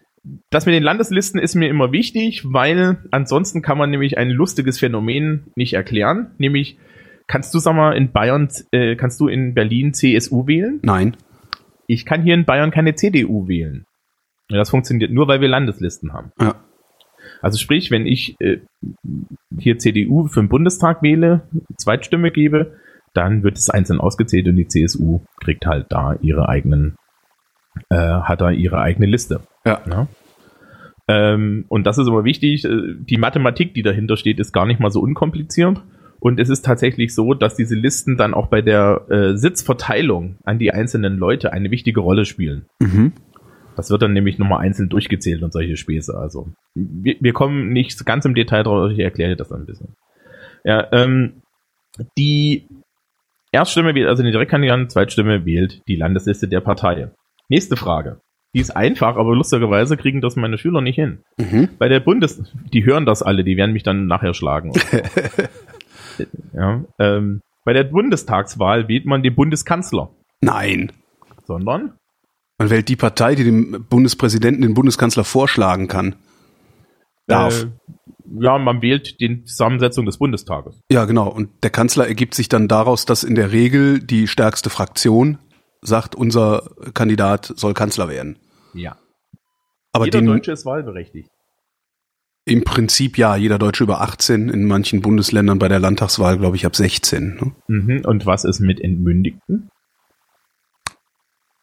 das 0.50 0.66
mit 0.66 0.76
den 0.76 0.84
Landeslisten 0.84 1.40
ist 1.40 1.56
mir 1.56 1.70
immer 1.70 1.92
wichtig, 1.92 2.44
weil 2.46 2.98
ansonsten 3.12 3.62
kann 3.62 3.78
man 3.78 3.90
nämlich 3.90 4.18
ein 4.18 4.30
lustiges 4.30 4.80
Phänomen 4.80 5.52
nicht 5.56 5.74
erklären. 5.74 6.32
Nämlich, 6.38 6.78
kannst 7.28 7.54
du, 7.54 7.60
sag 7.60 7.76
mal, 7.76 7.96
in 7.96 8.12
Bayern, 8.12 8.50
äh, 8.72 8.96
kannst 8.96 9.20
du 9.20 9.28
in 9.28 9.54
Berlin 9.54 9.94
CSU 9.94 10.48
wählen? 10.48 10.80
Nein. 10.84 11.16
Ich 11.88 12.06
kann 12.06 12.24
hier 12.24 12.34
in 12.34 12.46
Bayern 12.46 12.72
keine 12.72 12.96
CDU 12.96 13.48
wählen. 13.48 13.86
Das 14.50 14.70
funktioniert 14.70 15.12
nur, 15.12 15.28
weil 15.28 15.42
wir 15.42 15.48
Landeslisten 15.48 16.14
haben. 16.14 16.32
Ja. 16.40 16.56
Also 17.42 17.58
sprich, 17.58 17.92
wenn 17.92 18.06
ich 18.06 18.36
äh, 18.40 18.60
hier 19.58 19.78
CDU 19.78 20.28
für 20.28 20.42
den 20.42 20.50
Bundestag 20.50 21.02
wähle, 21.04 21.42
Zweitstimme 21.78 22.32
gebe, 22.32 22.78
dann 23.14 23.44
wird 23.44 23.58
es 23.58 23.70
einzeln 23.70 24.00
ausgezählt 24.00 24.48
und 24.48 24.56
die 24.56 24.68
CSU 24.68 25.22
kriegt 25.42 25.66
halt 25.66 25.88
da 25.90 26.16
ihre 26.22 26.48
eigenen, 26.50 26.96
äh, 27.90 27.96
hat 27.98 28.42
da 28.42 28.52
ihre 28.52 28.80
eigene 28.80 29.08
Liste. 29.08 29.42
Ja. 29.66 29.82
Ja. 29.90 30.08
Ähm, 31.08 31.66
und 31.68 31.86
das 31.86 31.98
ist 31.98 32.08
immer 32.08 32.24
wichtig. 32.24 32.66
äh, 32.66 32.96
Die 33.00 33.18
Mathematik, 33.18 33.74
die 33.74 33.84
dahinter 33.84 34.18
steht, 34.18 34.40
ist 34.40 34.54
gar 34.54 34.66
nicht 34.66 34.80
mal 34.80 34.92
so 34.92 35.02
unkompliziert. 35.02 35.82
Und 36.20 36.40
es 36.40 36.50
ist 36.50 36.66
tatsächlich 36.66 37.14
so, 37.14 37.34
dass 37.34 37.56
diese 37.56 37.76
Listen 37.76 38.18
dann 38.18 38.34
auch 38.34 38.48
bei 38.48 38.62
der 38.62 39.06
äh, 39.10 39.38
Sitzverteilung 39.38 40.38
an 40.44 40.58
die 40.58 40.72
einzelnen 40.72 41.18
Leute 41.18 41.54
eine 41.54 41.70
wichtige 41.72 42.00
Rolle 42.00 42.26
spielen. 42.26 42.66
Mhm. 42.80 43.14
Das 43.78 43.92
wird 43.92 44.02
dann 44.02 44.14
nämlich 44.14 44.40
nochmal 44.40 44.62
einzeln 44.62 44.90
durchgezählt 44.90 45.44
und 45.44 45.54
solche 45.54 45.78
Späße. 45.78 46.18
Also 46.18 46.50
wir, 46.74 47.16
wir 47.20 47.32
kommen 47.32 47.70
nicht 47.70 48.06
ganz 48.06 48.26
im 48.26 48.34
Detail 48.34 48.64
drauf, 48.64 48.92
ich 48.92 49.00
erkläre 49.00 49.30
dir 49.30 49.36
das 49.36 49.50
dann 49.50 49.62
ein 49.62 49.66
bisschen. 49.68 49.96
Ja, 50.64 50.88
ähm, 50.92 51.44
die 52.18 52.68
Erststimme 53.52 53.94
wählt 53.96 54.08
also 54.08 54.24
den 54.24 54.32
Direktkandidaten, 54.32 54.90
Zweitstimme 54.90 55.46
wählt 55.46 55.82
die 55.88 55.96
Landesliste 55.96 56.48
der 56.48 56.60
Partei. 56.60 57.12
Nächste 57.50 57.78
Frage. 57.78 58.20
Die 58.56 58.60
ist 58.60 58.76
einfach, 58.76 59.16
aber 59.16 59.36
lustigerweise 59.36 59.96
kriegen 59.96 60.22
das 60.22 60.36
meine 60.36 60.58
Schüler 60.58 60.82
nicht 60.82 60.96
hin. 60.96 61.20
Mhm. 61.38 61.70
Bei 61.78 61.88
der 61.88 62.00
Bundes, 62.00 62.44
die 62.74 62.84
hören 62.84 63.06
das 63.06 63.22
alle, 63.22 63.44
die 63.44 63.58
werden 63.58 63.74
mich 63.74 63.84
dann 63.84 64.08
nachher 64.08 64.34
schlagen. 64.34 64.74
ja, 66.54 66.84
ähm, 66.98 67.42
bei 67.64 67.74
der 67.74 67.84
Bundestagswahl 67.84 68.88
wählt 68.88 69.06
man 69.06 69.22
den 69.22 69.36
Bundeskanzler, 69.36 70.10
Nein. 70.42 70.92
sondern 71.46 71.94
Man 72.58 72.70
wählt 72.70 72.90
die 72.90 72.96
Partei, 72.96 73.36
die 73.36 73.44
dem 73.44 73.86
Bundespräsidenten 73.90 74.62
den 74.64 74.74
Bundeskanzler 74.74 75.24
vorschlagen 75.24 75.88
kann. 75.88 76.16
Darf. 77.28 77.64
Äh, 77.64 77.68
ja, 78.40 78.58
man 78.58 78.82
wählt 78.82 79.20
die 79.20 79.44
Zusammensetzung 79.44 80.06
des 80.06 80.18
Bundestages. 80.18 80.82
Ja, 80.92 81.06
genau. 81.06 81.30
Und 81.30 81.50
der 81.64 81.70
Kanzler 81.70 82.08
ergibt 82.08 82.34
sich 82.36 82.50
dann 82.50 82.68
daraus, 82.68 83.06
dass 83.06 83.24
in 83.24 83.36
der 83.36 83.52
Regel 83.52 84.00
die 84.00 84.28
stärkste 84.28 84.70
Fraktion 84.70 85.38
sagt, 85.82 86.16
unser 86.16 86.70
Kandidat 86.94 87.54
soll 87.56 87.74
Kanzler 87.74 88.10
werden. 88.10 88.38
Ja. 88.74 88.98
Aber 89.92 90.06
Jeder 90.06 90.20
den, 90.20 90.26
Deutsche 90.28 90.52
ist 90.52 90.66
wahlberechtigt. 90.66 91.30
im 92.46 92.64
Prinzip 92.64 93.18
ja, 93.18 93.36
jeder 93.36 93.60
Deutsche 93.60 93.84
über 93.84 94.02
18, 94.02 94.50
in 94.50 94.66
manchen 94.66 95.02
Bundesländern 95.02 95.60
bei 95.60 95.68
der 95.68 95.80
Landtagswahl, 95.80 96.38
glaube 96.38 96.56
ich, 96.56 96.66
ab 96.66 96.76
16. 96.76 97.36
Ne? 97.36 97.52
Mhm. 97.68 98.02
Und 98.06 98.26
was 98.26 98.44
ist 98.46 98.60
mit 98.60 98.82
Entmündigten? 98.82 99.70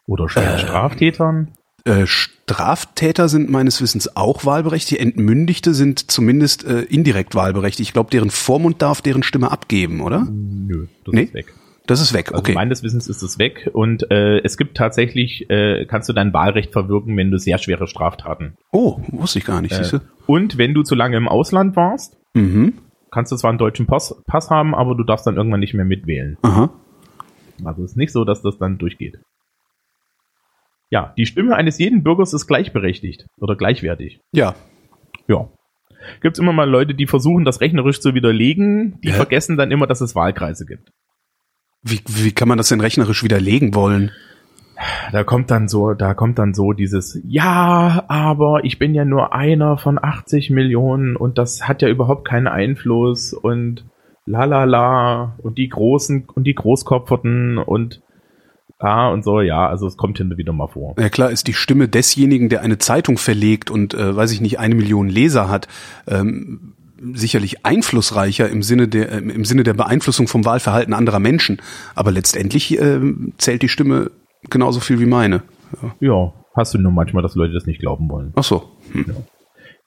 Oder 0.07 0.25
Äh. 0.27 0.59
Straftätern? 0.59 1.49
Äh, 1.87 2.07
Straftäter 2.07 3.29
sind 3.29 3.51
meines 3.51 3.81
Wissens 3.83 4.17
auch 4.17 4.45
wahlberechtigt. 4.47 5.01
Entmündigte 5.01 5.75
sind 5.75 6.11
zumindest 6.11 6.65
äh, 6.65 6.81
indirekt 6.83 7.35
wahlberechtigt. 7.35 7.89
Ich 7.89 7.93
glaube, 7.93 8.11
deren 8.11 8.31
Vormund 8.31 8.81
darf 8.81 9.03
deren 9.03 9.23
Stimme 9.23 9.51
abgeben, 9.51 10.01
oder? 10.01 10.27
Nö, 10.31 10.87
das 11.05 11.15
Nee? 11.15 11.23
ist 11.25 11.35
weg. 11.35 11.55
Das 11.87 12.01
ist 12.01 12.15
weg, 12.15 12.29
Also 12.31 12.39
okay. 12.41 12.55
meines 12.55 12.83
Wissens 12.83 13.09
ist 13.09 13.21
es 13.23 13.39
weg 13.39 13.69
und 13.75 14.11
äh, 14.11 14.39
es 14.43 14.57
gibt 14.57 14.75
tatsächlich, 14.75 15.51
äh, 15.51 15.85
kannst 15.85 16.09
du 16.09 16.15
dein 16.15 16.33
Wahlrecht 16.33 16.73
verwirken, 16.73 17.15
wenn 17.19 17.31
du 17.31 17.39
sehr 17.39 17.59
schwere 17.59 17.87
Straftaten. 17.87 18.55
Oh, 18.73 19.01
wusste 19.09 19.39
ich 19.41 19.45
gar 19.45 19.61
nicht, 19.61 19.73
Äh, 19.73 19.77
siehst 19.85 19.93
du? 19.93 19.99
und 20.27 20.57
wenn 20.57 20.73
du 20.73 20.83
zu 20.83 20.95
lange 20.95 21.19
im 21.19 21.29
Ausland 21.29 21.77
warst, 21.77 22.17
Mhm. 22.33 22.73
kannst 23.11 23.33
du 23.33 23.37
zwar 23.37 23.51
einen 23.51 23.59
deutschen 23.59 23.85
Pass, 23.85 24.15
Pass 24.27 24.49
haben, 24.49 24.75
aber 24.75 24.95
du 24.95 25.05
darfst 25.05 25.27
dann 25.27 25.37
irgendwann 25.37 25.61
nicht 25.61 25.75
mehr 25.75 25.85
mitwählen. 25.85 26.39
Aha. 26.41 26.71
Also 27.65 27.85
es 27.85 27.91
ist 27.91 27.97
nicht 27.99 28.13
so, 28.13 28.25
dass 28.25 28.41
das 28.41 28.57
dann 28.57 28.79
durchgeht. 28.79 29.19
Ja, 30.91 31.13
die 31.17 31.27
Stimme 31.27 31.57
eines 31.57 31.79
jeden 31.79 32.03
Bürgers 32.03 32.33
ist 32.35 32.47
gleichberechtigt 32.47 33.27
oder 33.39 33.57
gleichwertig. 33.57 34.21
Ja. 34.33 34.55
Ja. 35.29 35.49
Gibt's 36.21 36.39
immer 36.39 36.53
mal 36.53 36.69
Leute, 36.69 36.95
die 36.95 37.07
versuchen, 37.07 37.45
das 37.45 37.61
rechnerisch 37.61 38.01
zu 38.01 38.15
widerlegen, 38.15 39.01
die 39.03 39.09
Ja. 39.09 39.15
vergessen 39.15 39.57
dann 39.57 39.71
immer, 39.71 39.87
dass 39.87 40.01
es 40.03 40.15
Wahlkreise 40.15 40.67
gibt. 40.67 40.91
Wie, 41.83 42.01
wie 42.09 42.33
kann 42.33 42.49
man 42.49 42.59
das 42.59 42.69
denn 42.69 42.81
rechnerisch 42.81 43.23
widerlegen 43.25 43.75
wollen? 43.75 44.11
Da 45.13 45.23
kommt 45.23 45.51
dann 45.51 45.69
so, 45.69 45.95
da 45.95 46.15
kommt 46.15 46.39
dann 46.39 46.53
so 46.53 46.73
dieses, 46.73 47.21
ja, 47.25 48.05
aber 48.09 48.65
ich 48.65 48.79
bin 48.79 48.93
ja 48.95 49.05
nur 49.05 49.33
einer 49.33 49.79
von 49.79 49.99
80 50.03 50.51
Millionen 50.51 51.17
und 51.17 51.39
das 51.39 51.69
hat 51.69 51.81
ja 51.81 51.89
überhaupt 51.89 52.27
keinen 52.27 52.49
Einfluss 52.49 53.33
und 53.33 53.85
la 54.27 54.45
la 54.47 54.65
la 54.65 55.37
und 55.43 55.59
die 55.59 55.69
Großen 55.69 56.27
und 56.35 56.45
die 56.45 56.55
Großkopferten 56.55 57.59
und 57.59 58.03
ah 58.79 59.09
und 59.09 59.25
so, 59.25 59.41
ja, 59.41 59.69
also 59.69 59.87
es 59.87 59.97
kommt 59.97 60.19
hin 60.19 60.31
und 60.31 60.39
wieder 60.39 60.53
mal 60.53 60.69
vor. 60.69 60.95
Ja 60.99 61.09
klar, 61.09 61.31
ist 61.31 61.47
die 61.47 61.55
Stimme 61.55 61.89
desjenigen, 61.89 62.49
der 62.49 62.63
eine 62.63 62.79
Zeitung 62.79 63.19
verlegt 63.19 63.71
und, 63.71 63.95
äh, 63.95 64.15
weiß 64.15 64.33
ich 64.33 64.41
nicht, 64.41 64.59
eine 64.59 64.75
Million 64.75 65.09
Leser 65.09 65.49
hat, 65.49 65.69
ähm, 66.07 66.75
sicherlich 67.13 67.67
einflussreicher 67.67 68.49
im 68.49 68.63
Sinne 68.63 68.89
der 68.89 69.13
ähm, 69.13 69.29
im 69.29 69.45
Sinne 69.45 69.63
der 69.63 69.75
Beeinflussung 69.75 70.27
vom 70.27 70.45
Wahlverhalten 70.45 70.95
anderer 70.95 71.19
Menschen. 71.19 71.61
Aber 71.95 72.11
letztendlich 72.11 72.81
ähm, 72.81 73.33
zählt 73.37 73.63
die 73.63 73.69
Stimme 73.69 74.11
genauso 74.49 74.81
viel 74.81 75.01
wie 75.01 75.07
meine. 75.07 75.43
Ja, 76.01 76.33
hast 76.55 76.75
du 76.75 76.79
nur 76.79 76.93
manchmal, 76.93 77.23
dass 77.23 77.35
Leute 77.35 77.53
das 77.53 77.67
nicht 77.67 77.81
glauben 77.81 78.09
wollen. 78.09 78.33
Ach 78.37 78.45
so. 78.45 78.71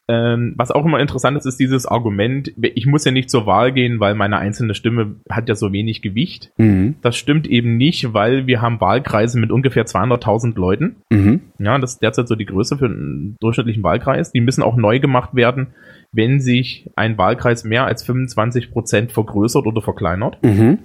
Ähm, 0.10 0.54
was 0.56 0.72
auch 0.72 0.86
immer 0.86 1.00
interessant 1.02 1.36
ist, 1.38 1.46
ist 1.46 1.60
dieses 1.60 1.86
Argument, 1.86 2.54
ich 2.62 2.86
muss 2.86 3.04
ja 3.04 3.12
nicht 3.12 3.30
zur 3.30 3.46
Wahl 3.46 3.74
gehen, 3.74 4.00
weil 4.00 4.16
meine 4.16 4.38
einzelne 4.38 4.74
Stimme 4.74 5.16
hat 5.30 5.50
ja 5.50 5.56
so 5.56 5.74
wenig 5.74 6.02
Gewicht. 6.02 6.50
Mhm. 6.58 6.96
Das 7.02 7.18
stimmt 7.18 7.46
eben 7.46 7.76
nicht, 7.76 8.14
weil 8.14 8.48
wir 8.48 8.62
haben 8.62 8.80
Wahlkreise 8.80 9.38
mit 9.38 9.52
ungefähr 9.52 9.86
200.000 9.86 10.56
Leuten. 10.58 10.96
Mhm. 11.10 11.42
Ja, 11.60 11.78
das 11.78 11.94
ist 11.94 12.02
derzeit 12.02 12.30
so 12.30 12.36
die 12.36 12.46
Größe 12.46 12.78
für 12.78 12.86
einen 12.86 13.36
durchschnittlichen 13.42 13.84
Wahlkreis. 13.84 14.32
Die 14.32 14.40
müssen 14.42 14.64
auch 14.64 14.78
neu 14.78 15.00
gemacht 15.00 15.36
werden, 15.36 15.68
wenn 16.14 16.40
sich 16.40 16.90
ein 16.96 17.18
Wahlkreis 17.18 17.66
mehr 17.66 17.86
als 17.86 18.04
25 18.04 18.72
Prozent 18.72 19.12
vergrößert 19.12 19.66
oder 19.66 19.82
verkleinert. 19.82 20.38
Mhm. 20.42 20.78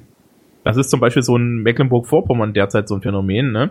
Das 0.65 0.77
ist 0.77 0.91
zum 0.91 0.99
Beispiel 1.01 1.23
so 1.23 1.37
ein 1.37 1.63
Mecklenburg-Vorpommern 1.63 2.55
derzeit 2.55 2.89
so 2.89 2.95
ein 2.97 3.03
Phänomen, 3.03 3.53
ne? 3.53 3.71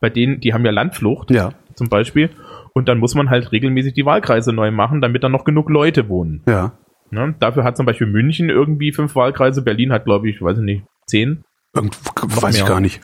Bei 0.00 0.10
denen, 0.10 0.40
die 0.40 0.52
haben 0.54 0.64
ja 0.64 0.72
Landflucht 0.72 1.30
Ja. 1.30 1.50
zum 1.74 1.88
Beispiel. 1.88 2.30
Und 2.74 2.88
dann 2.88 2.98
muss 2.98 3.14
man 3.14 3.30
halt 3.30 3.52
regelmäßig 3.52 3.94
die 3.94 4.06
Wahlkreise 4.06 4.52
neu 4.52 4.70
machen, 4.70 5.00
damit 5.00 5.22
da 5.22 5.28
noch 5.28 5.44
genug 5.44 5.68
Leute 5.68 6.08
wohnen. 6.08 6.42
Ja. 6.46 6.78
Ne? 7.10 7.34
Dafür 7.38 7.64
hat 7.64 7.76
zum 7.76 7.84
Beispiel 7.84 8.06
München 8.06 8.48
irgendwie 8.48 8.92
fünf 8.92 9.14
Wahlkreise, 9.14 9.62
Berlin 9.62 9.92
hat, 9.92 10.04
glaube 10.04 10.30
ich, 10.30 10.40
weiß 10.40 10.58
ich 10.58 10.64
nicht, 10.64 10.84
zehn. 11.06 11.44
Irgendwo, 11.74 12.42
weiß 12.42 12.56
ich 12.56 12.66
gar 12.66 12.80
nicht. 12.80 13.02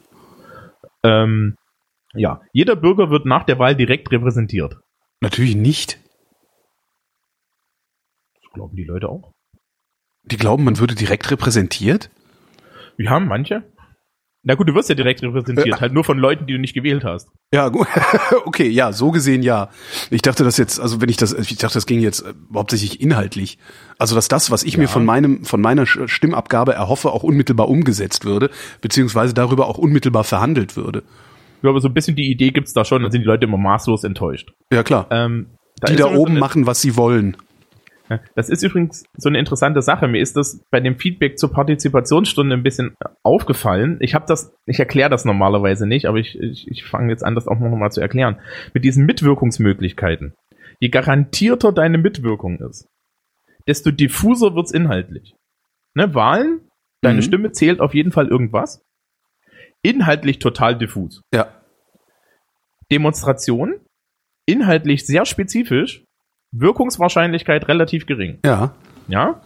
glauben 8.59 8.75
die 8.75 8.85
Leute 8.85 9.09
auch. 9.09 9.33
Die 10.25 10.37
glauben, 10.37 10.65
man 10.65 10.79
würde 10.79 10.97
direkt 10.97 11.31
repräsentiert? 11.31 12.11
Wir 12.97 13.09
haben 13.09 13.29
manche. 13.29 13.63
Na 14.45 14.55
gut, 14.55 14.69
du 14.69 14.75
wirst 14.75 14.89
ja 14.89 14.95
direkt 14.95 15.23
repräsentiert, 15.23 15.81
halt 15.81 15.93
nur 15.93 16.05
von 16.05 16.17
Leuten, 16.17 16.47
die 16.47 16.53
du 16.53 16.61
nicht 16.61 16.73
gewählt 16.73 17.05
hast. 17.05 17.29
Ja, 17.53 17.69
gut. 17.69 17.89
okay, 18.45 18.69
ja, 18.69 18.93
so 18.93 19.11
gesehen 19.11 19.43
ja. 19.43 19.69
Ich 20.11 20.23
dachte 20.23 20.45
das 20.45 20.57
jetzt, 20.57 20.81
also 20.81 21.01
wenn 21.01 21.09
ich 21.09 21.17
das, 21.17 21.33
ich 21.33 21.57
dachte, 21.59 21.75
das 21.75 21.87
ging 21.87 22.01
jetzt 22.01 22.21
äh, 22.21 22.33
hauptsächlich 22.55 23.01
inhaltlich. 23.01 23.59
Also 23.99 24.15
dass 24.15 24.29
das, 24.29 24.51
was 24.51 24.63
ich 24.63 24.79
mir 24.79 24.87
von 24.87 25.05
meinem, 25.05 25.45
von 25.45 25.61
meiner 25.61 25.87
Stimmabgabe 25.87 26.73
erhoffe, 26.73 27.11
auch 27.11 27.25
unmittelbar 27.25 27.69
umgesetzt 27.69 28.25
würde, 28.25 28.51
beziehungsweise 28.81 29.35
darüber 29.35 29.67
auch 29.67 29.77
unmittelbar 29.77 30.23
verhandelt 30.23 30.77
würde. 30.77 31.03
Ja, 31.63 31.71
aber 31.71 31.81
so 31.81 31.89
ein 31.89 31.95
bisschen 31.95 32.15
die 32.15 32.31
Idee 32.31 32.53
gibt's 32.53 32.73
da 32.73 32.85
schon, 32.85 33.03
dann 33.03 33.11
sind 33.11 33.23
die 33.23 33.27
Leute 33.27 33.45
immer 33.45 33.59
maßlos 33.59 34.05
enttäuscht. 34.05 34.53
Ja, 34.73 34.85
klar. 34.85 35.09
Ähm, 35.11 35.49
die 35.87 35.93
ist 35.93 36.01
da 36.01 36.15
oben 36.15 36.39
machen, 36.39 36.67
was 36.67 36.81
sie 36.81 36.97
wollen. 36.97 37.37
Das 38.35 38.49
ist 38.49 38.63
übrigens 38.63 39.05
so 39.17 39.29
eine 39.29 39.39
interessante 39.39 39.83
Sache. 39.83 40.09
Mir 40.09 40.21
ist 40.21 40.37
das 40.37 40.65
bei 40.71 40.81
dem 40.81 40.99
Feedback 40.99 41.39
zur 41.39 41.53
Partizipationsstunde 41.53 42.57
ein 42.57 42.63
bisschen 42.63 42.95
aufgefallen. 43.23 43.99
Ich 44.01 44.15
habe 44.15 44.25
das, 44.27 44.55
ich 44.67 44.79
erkläre 44.79 45.11
das 45.11 45.25
normalerweise 45.25 45.87
nicht, 45.87 46.07
aber 46.07 46.19
ich, 46.19 46.39
ich, 46.39 46.67
ich 46.69 46.85
fange 46.85 47.11
jetzt 47.11 47.25
an, 47.25 47.35
das 47.35 47.49
auch 47.49 47.59
noch 47.59 47.69
mal 47.77 47.91
zu 47.91 48.01
erklären. 48.01 48.41
Mit 48.75 48.85
diesen 48.85 49.05
Mitwirkungsmöglichkeiten. 49.07 50.35
Je 50.81 50.89
garantierter 50.89 51.73
deine 51.73 51.99
Mitwirkung 51.99 52.59
ist, 52.61 52.87
desto 53.67 53.91
diffuser 53.91 54.55
wird's 54.55 54.73
inhaltlich. 54.73 55.35
Ne, 55.95 56.15
Wahlen, 56.15 56.61
deine 57.03 57.19
Mhm. 57.19 57.23
Stimme 57.23 57.53
zählt 57.53 57.81
auf 57.81 57.95
jeden 57.95 58.13
Fall 58.13 58.29
irgendwas. 58.29 58.83
Inhaltlich 59.83 60.39
total 60.39 60.77
diffus. 60.79 61.21
Ja. 61.35 61.53
Demonstration, 62.91 63.81
inhaltlich 64.47 65.07
sehr 65.07 65.27
spezifisch, 65.27 66.05
Wirkungswahrscheinlichkeit 66.53 67.69
relativ 67.69 68.07
gering. 68.07 68.39
Ja. 68.45 68.75
Ja. 69.09 69.43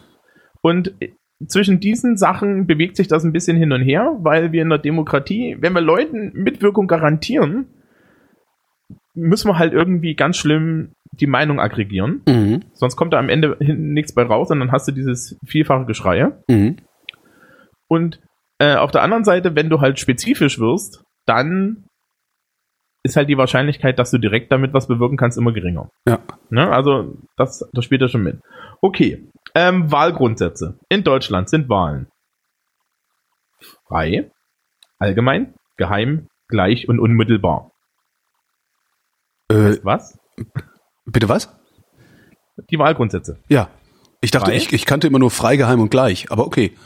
Und 0.61 0.94
äh, 1.00 1.12
zwischen 1.49 1.80
diesen 1.80 2.16
Sachen 2.16 2.66
bewegt 2.66 2.97
sich 2.97 3.09
das 3.09 3.25
ein 3.25 3.32
bisschen 3.32 3.56
hin 3.56 3.73
und 3.73 3.82
her, 3.82 4.16
weil 4.21 4.52
wir 4.52 4.62
in 4.62 4.68
der 4.68 4.78
Demokratie, 4.78 5.56
wenn 5.61 5.73
wir 5.73 5.80
Leuten 5.80 6.32
Mitwirkung 6.35 6.87
garantieren, 6.87 7.66
müssen 9.14 9.49
wir 9.49 9.59
halt 9.59 9.73
irgendwie 9.73 10.14
ganz 10.14 10.37
schlimm 10.37 10.92
die 11.12 11.26
Meinung 11.26 11.61
aggregieren. 11.61 12.23
Mhm. 12.26 12.62
Sonst 12.73 12.97
kommt 12.97 13.12
da 13.12 13.18
am 13.18 13.28
Ende 13.28 13.56
hinten 13.61 13.92
nichts 13.92 14.14
bei 14.14 14.23
raus 14.23 14.50
und 14.50 14.61
dann 14.61 14.73
hast 14.73 14.88
du 14.88 14.92
dieses 14.92 15.38
vielfache 15.47 15.85
Geschreie. 15.85 16.42
Mhm. 16.49 16.76
Und 17.88 18.21
äh, 18.59 18.76
auf 18.76 18.90
der 18.90 19.02
anderen 19.02 19.25
Seite, 19.25 19.54
wenn 19.54 19.68
du 19.68 19.80
halt 19.80 19.99
spezifisch 19.99 20.59
wirst, 20.59 21.04
dann 21.26 21.85
ist 23.04 23.16
halt 23.16 23.28
die 23.28 23.38
Wahrscheinlichkeit, 23.38 23.99
dass 23.99 24.11
du 24.11 24.18
direkt 24.18 24.52
damit 24.52 24.73
was 24.73 24.87
bewirken 24.87 25.16
kannst, 25.16 25.37
immer 25.38 25.52
geringer. 25.52 25.90
Ja. 26.06 26.21
Ne? 26.50 26.71
Also 26.71 27.16
das, 27.37 27.68
das 27.73 27.85
spielt 27.85 28.00
ja 28.00 28.09
schon 28.09 28.23
mit. 28.23 28.40
Okay. 28.80 29.28
Ähm, 29.54 29.90
Wahlgrundsätze. 29.90 30.78
In 30.88 31.02
Deutschland 31.04 31.49
sind 31.49 31.68
Wahlen 31.68 32.06
frei, 33.92 34.30
allgemein, 34.99 35.54
geheim, 35.76 36.28
gleich 36.49 36.88
und 36.88 36.99
unmittelbar. 36.99 37.71
Äh, 39.49 39.76
Was? 39.82 40.18
bitte 41.04 41.28
was? 41.28 41.54
Die 42.71 42.78
Wahlgrundsätze. 42.78 43.38
Ja. 43.49 43.68
Ich 44.21 44.30
dachte, 44.30 44.50
Frei? 44.50 44.56
ich, 44.56 44.73
ich 44.73 44.87
kannte 44.87 45.09
immer 45.09 45.18
nur 45.18 45.30
frei, 45.30 45.56
geheim 45.56 45.80
und 45.80 45.90
gleich, 45.90 46.30
aber 46.30 46.47
okay. 46.47 46.76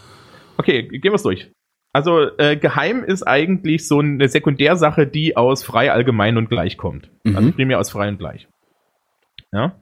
Okay, 0.56 0.88
gehen 0.88 1.12
wir 1.12 1.14
es 1.14 1.22
durch. 1.22 1.52
Also 1.96 2.28
äh, 2.36 2.58
geheim 2.58 3.02
ist 3.04 3.22
eigentlich 3.22 3.88
so 3.88 4.00
eine 4.00 4.28
Sekundärsache, 4.28 5.06
die 5.06 5.34
aus 5.34 5.64
frei, 5.64 5.90
allgemein 5.90 6.36
und 6.36 6.50
gleich 6.50 6.76
kommt. 6.76 7.08
Mhm. 7.24 7.36
Also 7.36 7.52
primär 7.52 7.80
aus 7.80 7.88
frei 7.88 8.10
und 8.10 8.18
gleich. 8.18 8.48
Ja. 9.50 9.80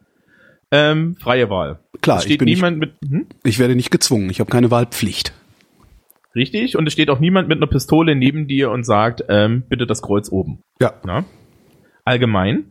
Ähm, 0.71 1.17
freie 1.17 1.51
Wahl. 1.51 1.81
Klar, 2.03 2.19
es 2.19 2.23
ich 2.23 2.29
steht 2.29 2.39
bin 2.39 2.47
nicht, 2.47 2.59
niemand 2.59 2.79
mit 2.79 2.95
hm? 3.05 3.27
ich 3.43 3.59
werde 3.59 3.75
nicht 3.75 3.91
gezwungen, 3.91 4.31
ich 4.31 4.39
habe 4.39 4.49
keine 4.49 4.71
Wahlpflicht. 4.71 5.33
richtig 6.37 6.77
und 6.77 6.87
es 6.87 6.93
steht 6.93 7.11
auch 7.11 7.19
niemand 7.19 7.49
mit 7.49 7.59
einer 7.59 7.67
Pistole 7.67 8.15
neben 8.15 8.47
dir 8.47 8.71
und 8.71 8.85
sagt, 8.85 9.25
ähm, 9.29 9.65
bitte 9.69 9.85
das 9.85 10.01
Kreuz 10.01 10.31
oben. 10.31 10.61
Ja. 10.81 10.93
Ja. 11.05 11.25
Allgemein, 12.05 12.71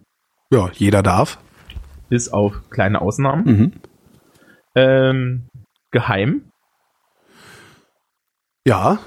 Ja, 0.51 0.71
jeder 0.73 1.03
darf. 1.03 1.37
bis 2.07 2.29
auf 2.29 2.69
kleine 2.69 3.01
Ausnahmen. 3.01 3.43
Mhm. 3.45 3.71
Ähm, 4.75 5.47
geheim. 5.91 6.43
Ja. 8.65 8.99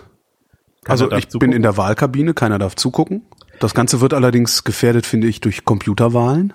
Keiner 0.86 0.92
also 0.92 1.06
ich 1.06 1.24
bin 1.24 1.30
zugucken. 1.30 1.52
in 1.52 1.62
der 1.62 1.76
Wahlkabine, 1.76 2.32
keiner 2.32 2.60
darf 2.60 2.76
zugucken. 2.76 3.22
Das 3.58 3.74
Ganze 3.74 4.00
wird 4.00 4.14
allerdings 4.14 4.62
gefährdet, 4.62 5.04
finde 5.04 5.26
ich, 5.26 5.40
durch 5.40 5.64
Computerwahlen. 5.64 6.52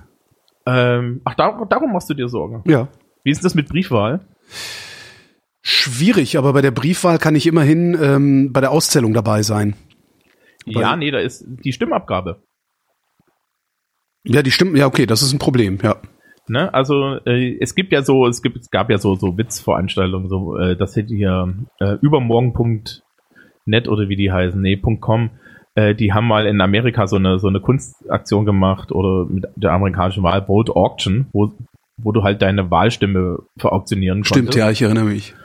Ähm, 0.65 1.20
ach, 1.26 1.36
dar 1.36 1.65
darum 1.70 1.91
machst 1.91 2.10
du 2.10 2.13
dir 2.13 2.30
Sorgen. 2.30 2.63
Ja. 2.65 2.88
Wie 3.26 3.32
ist 3.32 3.44
das 3.44 3.56
mit 3.56 3.67
Briefwahl? 3.67 4.26
Schwierig, 5.62 6.38
aber 6.38 6.54
bei 6.54 6.62
der 6.62 6.72
Briefwahl 6.72 7.17
kann 7.17 7.36
ich 7.36 7.46
immerhin 7.46 7.98
ähm, 8.02 8.54
bei 8.54 8.62
der 8.62 8.72
Auszählung 8.72 9.13
dabei 9.13 9.44
sein. 9.44 9.76
Ja, 10.65 10.96
nee, 10.96 11.12
da 11.12 11.20
ist 11.20 11.44
die 11.46 11.74
Stimmabgabe. 11.74 12.41
Ja, 14.24 14.44
die 14.44 14.52
stimmen. 14.52 14.78
Ja, 14.78 14.86
okay, 14.86 15.06
das 15.06 15.24
ist 15.24 15.34
ein 15.34 15.39
Problem. 15.39 15.78
Ja. 15.84 15.98
Ne? 16.48 16.74
Also 16.74 17.17
äh, 17.26 17.58
es 17.60 17.76
gibt 17.76 17.91
ja 17.91 18.02
so, 18.02 18.28
es 18.28 18.41
gibt, 18.41 18.58
es 18.58 18.70
gab 18.70 18.89
ja 18.89 18.98
so 18.98 19.15
so 19.15 19.38
Witzveranstaltungen, 19.38 20.30
so 20.30 20.58
äh, 20.58 20.78
das 20.78 20.96
hätte 20.96 21.13
hier 21.13 21.54
äh, 21.80 21.98
übermorgen.net 23.65 23.88
oder 23.88 24.10
wie 24.10 24.15
die 24.15 24.32
heißen, 24.32 24.62
nee, 24.62 24.78
.com, 24.78 25.32
äh, 25.76 25.95
die 25.95 26.13
haben 26.13 26.28
mal 26.28 26.45
in 26.45 26.62
Amerika 26.62 27.08
so 27.08 27.15
eine 27.17 27.39
so 27.39 27.47
eine 27.47 27.60
Kunstaktion 27.62 28.45
gemacht 28.45 28.91
oder 28.91 29.26
mit 29.30 29.45
der 29.56 29.71
amerikanischen 29.71 30.24
Wahl 30.24 30.45
Vote 30.45 30.76
Auction, 30.76 31.28
wo 31.34 31.52
wo 31.97 32.12
du 32.12 32.24
halt 32.24 32.41
deine 32.41 32.71
Wahlstimme 32.71 33.39
verauktionieren 33.58 34.24
Stimmt, 34.24 34.47
konntest. 34.47 34.58
ja, 34.58 34.71
ich 34.71 34.82
erinnere 34.82 35.06
mich. 35.06 35.36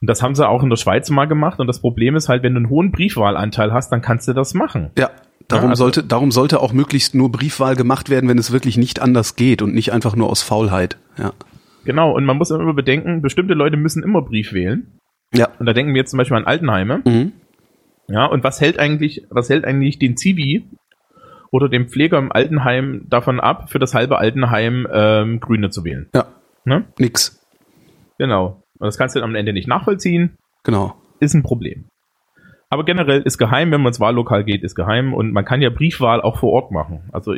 Und 0.00 0.10
das 0.10 0.22
haben 0.22 0.34
sie 0.34 0.46
auch 0.46 0.62
in 0.62 0.68
der 0.68 0.76
Schweiz 0.76 1.08
mal 1.08 1.26
gemacht 1.26 1.60
und 1.60 1.66
das 1.66 1.80
Problem 1.80 2.16
ist 2.16 2.28
halt, 2.28 2.42
wenn 2.42 2.54
du 2.54 2.58
einen 2.58 2.68
hohen 2.68 2.90
Briefwahlanteil 2.90 3.72
hast, 3.72 3.90
dann 3.90 4.02
kannst 4.02 4.26
du 4.28 4.32
das 4.32 4.54
machen. 4.54 4.90
Ja. 4.98 5.10
Darum 5.48 5.66
Ja, 5.66 5.70
also- 5.70 5.84
sollte, 5.84 6.02
darum 6.02 6.30
sollte 6.30 6.60
auch 6.60 6.72
möglichst 6.72 7.14
nur 7.14 7.30
Briefwahl 7.30 7.76
gemacht 7.76 8.08
werden, 8.10 8.28
wenn 8.28 8.38
es 8.38 8.50
wirklich 8.50 8.76
nicht 8.78 9.00
anders 9.00 9.36
geht 9.36 9.60
und 9.62 9.74
nicht 9.74 9.92
einfach 9.92 10.16
nur 10.16 10.30
aus 10.30 10.42
Faulheit. 10.42 10.96
Ja. 11.18 11.32
Genau, 11.84 12.12
und 12.12 12.24
man 12.24 12.38
muss 12.38 12.50
immer 12.50 12.72
bedenken, 12.74 13.20
bestimmte 13.22 13.52
Leute 13.54 13.76
müssen 13.76 14.02
immer 14.02 14.22
Brief 14.22 14.52
wählen. 14.54 14.98
Ja. 15.34 15.48
Und 15.58 15.66
da 15.66 15.72
denken 15.74 15.92
wir 15.94 16.00
jetzt 16.00 16.10
zum 16.10 16.18
Beispiel 16.18 16.36
an 16.38 16.46
Altenheime. 16.46 17.02
Mhm. 17.04 17.32
Ja, 18.08 18.26
und 18.26 18.44
was 18.44 18.60
hält 18.60 18.78
eigentlich, 18.78 19.22
was 19.30 19.48
hält 19.48 19.64
eigentlich 19.64 19.98
den 19.98 20.16
Zivi 20.16 20.64
oder 21.50 21.68
den 21.68 21.88
Pfleger 21.88 22.18
im 22.18 22.32
Altenheim 22.32 23.06
davon 23.08 23.40
ab, 23.40 23.70
für 23.70 23.78
das 23.78 23.94
halbe 23.94 24.18
Altenheim 24.18 24.86
ähm, 24.92 25.40
Grüne 25.40 25.70
zu 25.70 25.84
wählen? 25.84 26.08
Ja. 26.14 26.26
Ne? 26.64 26.84
Nix. 26.98 27.40
Genau. 28.18 28.62
Und 28.78 28.86
das 28.86 28.98
kannst 28.98 29.14
du 29.16 29.20
dann 29.20 29.30
am 29.30 29.36
Ende 29.36 29.52
nicht 29.52 29.68
nachvollziehen, 29.68 30.36
Genau. 30.64 30.94
ist 31.20 31.34
ein 31.34 31.42
Problem. 31.42 31.86
Aber 32.70 32.84
generell 32.84 33.22
ist 33.22 33.38
geheim, 33.38 33.70
wenn 33.70 33.80
man 33.82 33.90
ins 33.90 34.00
Wahllokal 34.00 34.44
geht, 34.44 34.62
ist 34.64 34.74
geheim 34.74 35.14
und 35.14 35.32
man 35.32 35.44
kann 35.44 35.62
ja 35.62 35.70
Briefwahl 35.70 36.20
auch 36.20 36.38
vor 36.38 36.52
Ort 36.52 36.72
machen. 36.72 37.08
Also 37.12 37.32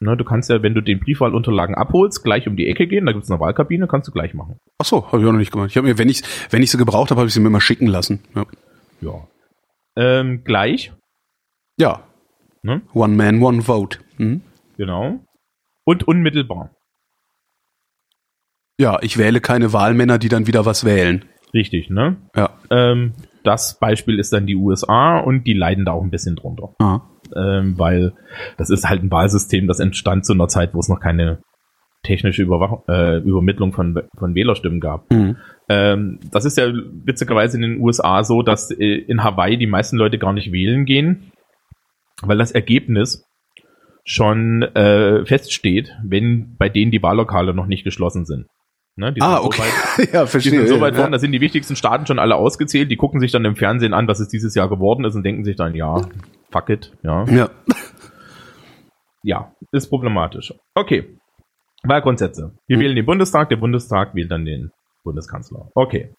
ne, 0.00 0.16
du 0.16 0.24
kannst 0.24 0.50
ja, 0.50 0.62
wenn 0.62 0.74
du 0.74 0.82
den 0.82 1.00
Briefwahlunterlagen 1.00 1.74
abholst, 1.74 2.22
gleich 2.22 2.46
um 2.46 2.56
die 2.56 2.66
Ecke 2.68 2.86
gehen, 2.86 3.06
da 3.06 3.12
gibt's 3.12 3.30
eine 3.30 3.40
Wahlkabine, 3.40 3.86
kannst 3.86 4.08
du 4.08 4.12
gleich 4.12 4.34
machen. 4.34 4.58
Ach 4.78 4.84
so, 4.84 5.06
habe 5.06 5.22
ich 5.22 5.26
auch 5.28 5.32
noch 5.32 5.38
nicht 5.38 5.52
gemacht. 5.52 5.70
Ich 5.70 5.76
habe 5.76 5.86
mir, 5.86 5.98
wenn 5.98 6.08
ich, 6.08 6.22
wenn 6.50 6.62
ich 6.62 6.70
sie 6.70 6.76
gebraucht 6.78 7.10
habe, 7.10 7.20
habe 7.20 7.28
ich 7.28 7.34
sie 7.34 7.40
mir 7.40 7.50
mal 7.50 7.60
schicken 7.60 7.86
lassen. 7.86 8.20
Ja. 8.34 8.44
Ja. 9.00 9.26
Ähm, 9.96 10.42
gleich, 10.44 10.92
ja. 11.78 12.02
ne? 12.62 12.82
One 12.92 13.14
man, 13.14 13.42
one 13.42 13.62
vote. 13.62 13.98
Mhm. 14.18 14.42
Genau. 14.76 15.20
Und 15.84 16.08
unmittelbar. 16.08 16.70
Ja, 18.78 18.98
ich 19.02 19.18
wähle 19.18 19.40
keine 19.40 19.72
Wahlmänner, 19.72 20.18
die 20.18 20.28
dann 20.28 20.46
wieder 20.46 20.66
was 20.66 20.84
wählen. 20.84 21.24
Richtig, 21.52 21.90
ne? 21.90 22.16
Ja. 22.34 22.50
Ähm, 22.70 23.12
das 23.44 23.78
Beispiel 23.78 24.18
ist 24.18 24.32
dann 24.32 24.46
die 24.46 24.56
USA 24.56 25.18
und 25.18 25.46
die 25.46 25.52
leiden 25.52 25.84
da 25.84 25.92
auch 25.92 26.02
ein 26.02 26.10
bisschen 26.10 26.34
drunter. 26.34 26.74
Ah. 26.80 27.02
Ähm, 27.36 27.78
weil 27.78 28.14
das 28.56 28.70
ist 28.70 28.88
halt 28.88 29.02
ein 29.02 29.10
Wahlsystem, 29.10 29.68
das 29.68 29.78
entstand 29.78 30.24
zu 30.24 30.32
einer 30.32 30.48
Zeit, 30.48 30.74
wo 30.74 30.80
es 30.80 30.88
noch 30.88 31.00
keine 31.00 31.42
technische 32.02 32.42
Überwachung, 32.42 32.82
äh, 32.88 33.18
Übermittlung 33.18 33.72
von, 33.72 34.02
von 34.18 34.34
Wählerstimmen 34.34 34.80
gab. 34.80 35.10
Mhm. 35.12 35.36
Ähm, 35.68 36.20
das 36.30 36.44
ist 36.44 36.58
ja 36.58 36.66
witzigerweise 37.04 37.56
in 37.56 37.62
den 37.62 37.80
USA 37.80 38.22
so, 38.24 38.42
dass 38.42 38.70
äh, 38.70 38.84
in 38.84 39.24
Hawaii 39.24 39.56
die 39.56 39.66
meisten 39.66 39.96
Leute 39.96 40.18
gar 40.18 40.32
nicht 40.32 40.52
wählen 40.52 40.84
gehen, 40.84 41.32
weil 42.22 42.36
das 42.38 42.52
Ergebnis 42.52 43.24
schon 44.04 44.62
äh, 44.62 45.24
feststeht, 45.24 45.90
wenn 46.04 46.56
bei 46.58 46.68
denen 46.68 46.90
die 46.90 47.02
Wahllokale 47.02 47.54
noch 47.54 47.66
nicht 47.66 47.84
geschlossen 47.84 48.26
sind. 48.26 48.46
Ne, 48.96 49.12
die 49.12 49.22
Ah, 49.22 49.36
sind 49.36 49.38
so 49.40 49.46
okay. 49.46 49.62
weit- 49.62 50.08
ja, 50.12 50.22
die 50.24 50.28
verstehe. 50.30 50.52
sind 50.52 50.68
so 50.68 50.80
weit 50.80 50.94
ja. 50.94 51.00
vorne, 51.00 51.12
da 51.16 51.18
sind 51.18 51.32
die 51.32 51.40
wichtigsten 51.40 51.74
Staaten 51.74 52.06
schon 52.06 52.18
alle 52.20 52.36
ausgezählt, 52.36 52.90
die 52.90 52.96
gucken 52.96 53.18
sich 53.18 53.32
dann 53.32 53.44
im 53.44 53.56
Fernsehen 53.56 53.94
an, 53.94 54.06
was 54.06 54.20
es 54.20 54.28
dieses 54.28 54.54
Jahr 54.54 54.68
geworden 54.68 55.04
ist 55.04 55.14
und 55.16 55.24
denken 55.24 55.42
sich 55.44 55.56
dann, 55.56 55.74
ja, 55.74 56.02
fuck 56.52 56.68
it, 56.68 56.92
ja. 57.02 57.24
Ja. 57.24 57.50
Ja, 59.22 59.52
ist 59.72 59.88
problematisch. 59.88 60.52
Okay. 60.74 61.16
Wahlgrundsätze. 61.82 62.52
Wir 62.66 62.76
Hm. 62.76 62.82
wählen 62.82 62.96
den 62.96 63.06
Bundestag, 63.06 63.48
der 63.48 63.56
Bundestag 63.56 64.14
wählt 64.14 64.30
dann 64.30 64.44
den 64.44 64.70
Bundeskanzler. 65.04 65.70
Okay. 65.74 66.14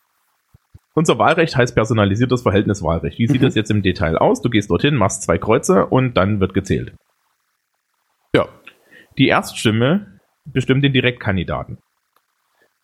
Unser 0.94 1.20
Wahlrecht 1.20 1.58
heißt 1.58 1.76
personalisiertes 1.76 2.44
Verhältniswahlrecht. 2.44 3.20
Wie 3.20 3.28
sieht 3.28 3.42
Mhm. 3.42 3.46
das 3.46 3.56
jetzt 3.56 3.70
im 3.72 3.82
Detail 3.82 4.18
aus? 4.18 4.42
Du 4.42 4.50
gehst 4.50 4.70
dorthin, 4.70 4.96
machst 4.96 5.24
zwei 5.24 5.38
Kreuze 5.38 5.86
und 5.88 6.16
dann 6.16 6.40
wird 6.40 6.54
gezählt. 6.54 6.94
Ja. 8.34 8.48
Die 9.18 9.28
Erststimme 9.28 10.20
bestimmt 10.46 10.84
den 10.84 10.94
Direktkandidaten. 10.94 11.80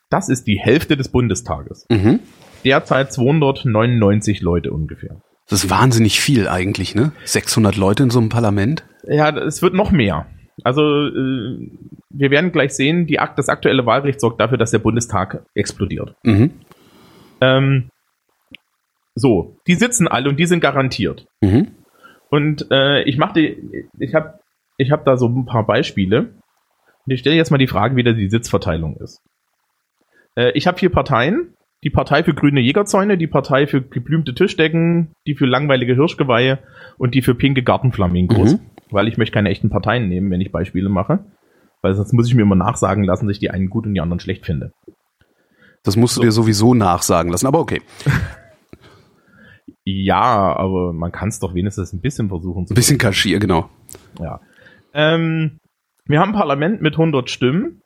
Das 0.10 0.28
ist 0.28 0.46
die 0.48 0.60
Hälfte 0.60 0.98
des 0.98 1.10
Bundestages. 1.10 1.86
Mhm. 1.90 2.20
Derzeit 2.66 3.14
299 3.14 4.42
Leute 4.42 4.72
ungefähr. 4.72 5.22
Das 5.48 5.64
ist 5.64 5.70
wahnsinnig 5.70 6.20
viel 6.20 6.48
eigentlich, 6.48 6.96
ne? 6.96 7.14
600 7.24 7.78
Leute 7.78 8.04
in 8.04 8.10
so 8.10 8.20
einem 8.20 8.30
Parlament. 8.30 8.86
Ja, 9.08 9.30
es 9.38 9.62
wird 9.62 9.74
noch 9.74 9.92
mehr. 9.92 10.28
Also 10.63 11.08
äh, 11.08 11.69
wir 12.10 12.32
werden 12.32 12.52
gleich 12.52 12.74
sehen, 12.74 13.08
die, 13.08 13.19
Akt- 13.19 13.38
das 13.38 13.50
aktuelle 13.50 13.86
Wahlrecht 13.86 14.19
sorgt 14.19 14.39
dafür, 14.39 14.58
dass 14.58 14.71
der 14.71 14.80
Bundestag 14.80 15.45
explodiert. 15.56 16.15
Mhm. 16.24 16.52
Ähm, 17.41 17.89
so, 19.15 19.58
die 19.67 19.76
sitzen 19.76 20.08
alle 20.08 20.30
und 20.30 20.39
die 20.39 20.45
sind 20.45 20.62
garantiert. 20.62 21.28
Mhm. 21.41 21.71
Und 22.30 22.67
äh, 22.71 23.04
ich 23.04 23.17
machte, 23.17 23.39
ich 24.00 24.15
habe 24.15 24.39
ich 24.78 24.91
hab 24.91 25.06
da 25.06 25.17
so 25.17 25.28
ein 25.28 25.45
paar 25.45 25.65
Beispiele. 25.65 26.34
Und 27.06 27.13
ich 27.13 27.19
stelle 27.19 27.36
jetzt 27.36 27.52
mal 27.52 27.58
die 27.58 27.67
Frage, 27.67 27.95
wie 27.95 28.04
da 28.04 28.13
die 28.13 28.30
Sitzverteilung 28.30 28.95
ist. 28.97 29.21
Äh, 30.36 30.52
ich 30.52 30.67
habe 30.67 30.78
vier 30.78 30.89
Parteien. 30.89 31.54
Die 31.84 31.89
Partei 31.89 32.24
für 32.24 32.36
grüne 32.36 32.60
Jägerzäune, 32.60 33.17
die 33.17 33.26
Partei 33.26 33.65
für 33.65 33.82
geblümte 33.82 34.36
Tischdecken, 34.36 35.13
die 35.26 35.34
für 35.34 35.47
langweilige 35.47 35.95
Hirschgeweihe 35.95 36.60
und 37.00 37.15
die 37.15 37.24
für 37.24 37.34
pinke 37.34 37.63
Gartenflamingos. 37.63 38.54
Mhm. 38.54 38.60
Weil 38.92 39.08
ich 39.08 39.18
möchte 39.18 39.34
keine 39.34 39.50
echten 39.50 39.70
Parteien 39.70 40.08
nehmen, 40.10 40.30
wenn 40.32 40.42
ich 40.42 40.52
Beispiele 40.52 40.90
mache. 40.90 41.26
Weil 41.82 41.96
sonst 41.96 42.14
muss 42.14 42.28
ich 42.28 42.36
mir 42.36 42.44
immer 42.44 42.56
nachsagen 42.56 43.04
lassen, 43.04 43.28
dass 43.28 43.36
ich 43.36 43.40
die 43.40 43.50
einen 43.50 43.70
gut 43.70 43.86
und 43.86 43.94
die 43.94 44.02
anderen 44.02 44.20
schlecht 44.20 44.46
finde. 44.46 44.72
Das 45.84 45.96
musst 45.96 46.16
du 46.16 46.22
So. 46.22 46.26
dir 46.26 46.32
sowieso 46.32 46.74
nachsagen 46.74 47.32
lassen, 47.32 47.48
aber 47.48 47.60
okay. 47.60 47.82
Ja, 49.84 50.56
aber 50.56 50.94
man 50.94 51.12
kann 51.12 51.30
es 51.30 51.40
doch 51.40 51.56
wenigstens 51.56 51.92
ein 51.92 52.02
bisschen 52.02 52.30
versuchen 52.30 52.68
zu 52.68 52.74
Ein 52.74 52.76
bisschen 52.76 53.00
kaschier, 53.00 53.40
genau. 53.40 53.68
Ja. 54.20 54.40
Ähm, 54.94 55.58
wir 56.06 56.20
haben 56.20 56.30
ein 56.30 56.36
Parlament 56.36 56.82
mit 56.82 56.94
100 56.94 57.30
Stimmen. 57.32 57.82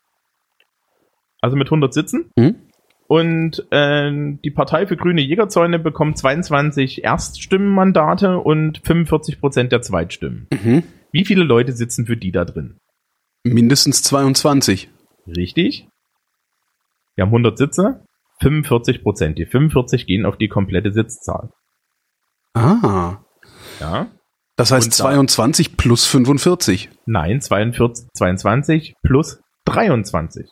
Also 1.40 1.56
mit 1.56 1.68
100 1.68 1.94
Sitzen. 1.94 2.32
Mhm. 2.36 2.56
Und 3.08 3.66
ähm, 3.72 4.40
die 4.44 4.52
Partei 4.52 4.88
für 4.88 4.98
grüne 4.98 5.22
Jägerzäune 5.22 5.80
bekommt 5.80 6.18
22 6.18 7.04
Erststimmenmandate 7.04 8.40
und 8.40 8.80
45 8.84 9.40
Prozent 9.40 9.72
der 9.72 9.82
Zweitstimmen. 9.82 10.48
Mhm. 10.52 10.84
Wie 11.16 11.24
viele 11.24 11.46
Leute 11.46 11.72
sitzen 11.72 12.06
für 12.06 12.18
die 12.18 12.34
da 12.34 12.44
drin? 12.44 12.78
Mindestens 13.46 14.04
22. 14.04 14.90
Richtig. 15.26 15.88
Wir 17.16 17.22
haben 17.24 17.30
100 17.30 17.58
Sitze, 17.58 18.04
45 18.42 19.02
Prozent. 19.02 19.38
Die 19.38 19.46
45 19.46 20.08
gehen 20.08 20.26
auf 20.26 20.36
die 20.38 20.50
komplette 20.50 20.92
Sitzzahl. 20.92 21.52
Ah. 22.54 23.20
Ja. 23.80 24.08
Das 24.58 24.72
heißt 24.72 24.88
Und 24.88 25.00
da- 25.00 25.04
22 25.06 25.78
plus 25.78 26.06
45. 26.06 26.90
Nein, 27.06 27.40
42, 27.40 28.08
22 28.14 28.94
plus 29.02 29.40
23. 29.64 30.50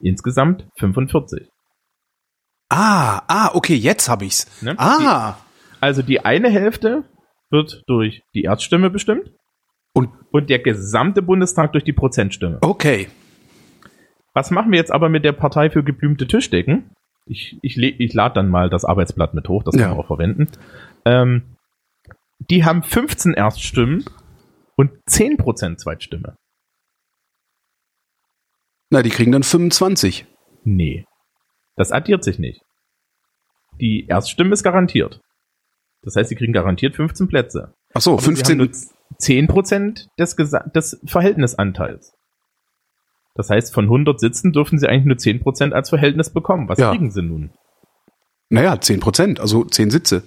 Insgesamt 0.00 0.66
45. 0.78 1.46
Ah, 2.70 3.20
ah, 3.28 3.50
okay, 3.52 3.74
jetzt 3.74 4.08
hab 4.08 4.22
ich's. 4.22 4.46
Ne? 4.62 4.74
Ah. 4.78 5.36
Also 5.78 6.00
die 6.00 6.24
eine 6.24 6.48
Hälfte 6.48 7.04
wird 7.50 7.82
durch 7.86 8.22
die 8.34 8.44
Erststimme 8.44 8.88
bestimmt 8.88 9.30
Und 9.98 10.10
und 10.30 10.50
der 10.50 10.58
gesamte 10.58 11.22
Bundestag 11.22 11.72
durch 11.72 11.84
die 11.84 11.92
Prozentstimme. 11.92 12.58
okay. 12.62 13.08
Was 14.34 14.50
machen 14.52 14.70
wir 14.70 14.78
jetzt 14.78 14.92
aber 14.92 15.08
mit 15.08 15.24
der 15.24 15.32
Partei 15.32 15.68
für 15.70 15.82
geblümte 15.82 16.26
Tischdecken? 16.28 16.90
Ich, 17.26 17.58
ich, 17.62 17.76
ich 17.78 18.14
lade 18.14 18.34
dann 18.34 18.48
mal 18.48 18.70
das 18.70 18.84
Arbeitsblatt 18.84 19.34
mit 19.34 19.48
hoch, 19.48 19.64
das 19.64 19.72
kann 19.74 19.80
Ja. 19.82 19.88
man 19.88 19.98
auch 19.98 20.06
verwenden. 20.06 20.46
Ähm, 21.04 21.56
die 22.38 22.64
haben 22.64 22.82
15 22.84 23.32
Erststimmen 23.34 24.04
und 24.76 24.92
10% 25.10 25.76
Zweitstimme. 25.78 26.36
Na, 28.90 29.02
die 29.02 29.10
kriegen 29.10 29.32
dann 29.32 29.42
25. 29.42 30.26
Nee. 30.64 31.04
Das 31.76 31.90
addiert 31.92 32.22
sich 32.24 32.38
nicht. 32.38 32.60
Die 33.80 34.06
Erststimme 34.08 34.52
ist 34.52 34.62
garantiert. 34.62 35.20
Das 36.02 36.16
heißt, 36.16 36.28
sie 36.28 36.36
kriegen 36.36 36.52
garantiert 36.52 36.94
15 36.96 37.28
Plätze. 37.28 37.74
Ach 37.94 38.00
so, 38.00 38.12
Aber 38.12 38.22
sie 38.22 38.28
haben 38.28 38.36
15. 38.36 38.58
nur 39.20 39.48
10% 39.64 40.06
des, 40.18 40.36
Gesa- 40.38 40.70
des 40.72 41.00
Verhältnisanteils. 41.06 42.12
Das 43.34 43.50
heißt, 43.50 43.72
von 43.72 43.84
100 43.84 44.18
Sitzen 44.18 44.52
dürfen 44.52 44.78
sie 44.78 44.88
eigentlich 44.88 45.04
nur 45.04 45.16
10% 45.16 45.72
als 45.72 45.90
Verhältnis 45.90 46.30
bekommen. 46.30 46.68
Was 46.68 46.78
Ja. 46.78 46.90
kriegen 46.90 47.10
sie 47.10 47.22
nun? 47.22 47.50
Naja, 48.50 48.80
10 48.80 49.00
Prozent, 49.00 49.40
also 49.40 49.64
10 49.64 49.90
Sitze. 49.90 50.22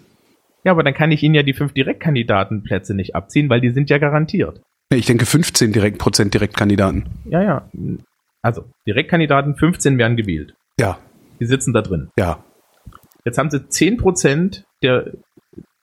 Ja, 0.63 0.71
aber 0.73 0.83
dann 0.83 0.93
kann 0.93 1.11
ich 1.11 1.23
ihnen 1.23 1.35
ja 1.35 1.43
die 1.43 1.53
fünf 1.53 1.73
Direktkandidatenplätze 1.73 2.93
nicht 2.93 3.15
abziehen, 3.15 3.49
weil 3.49 3.61
die 3.61 3.71
sind 3.71 3.89
ja 3.89 3.97
garantiert. 3.97 4.61
Ich 4.93 5.05
denke 5.07 5.25
15 5.25 5.71
direkt 5.73 5.97
Prozent 5.97 6.33
Direktkandidaten. 6.33 7.09
Ja, 7.25 7.41
ja. 7.41 7.69
Also, 8.43 8.65
Direktkandidaten, 8.85 9.55
15 9.55 9.97
werden 9.97 10.17
gewählt. 10.17 10.53
Ja, 10.79 10.99
Die 11.39 11.45
sitzen 11.45 11.73
da 11.73 11.81
drin. 11.81 12.09
ja. 12.17 12.43
Jetzt 13.23 13.37
haben 13.37 13.51
sie 13.51 13.59
10% 13.59 14.63
der, 14.81 15.11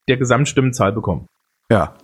der 0.09 0.17
Gesamtstimmenzahl 0.17 0.93
bekommen. 0.93 1.29
Ja. 1.71 1.95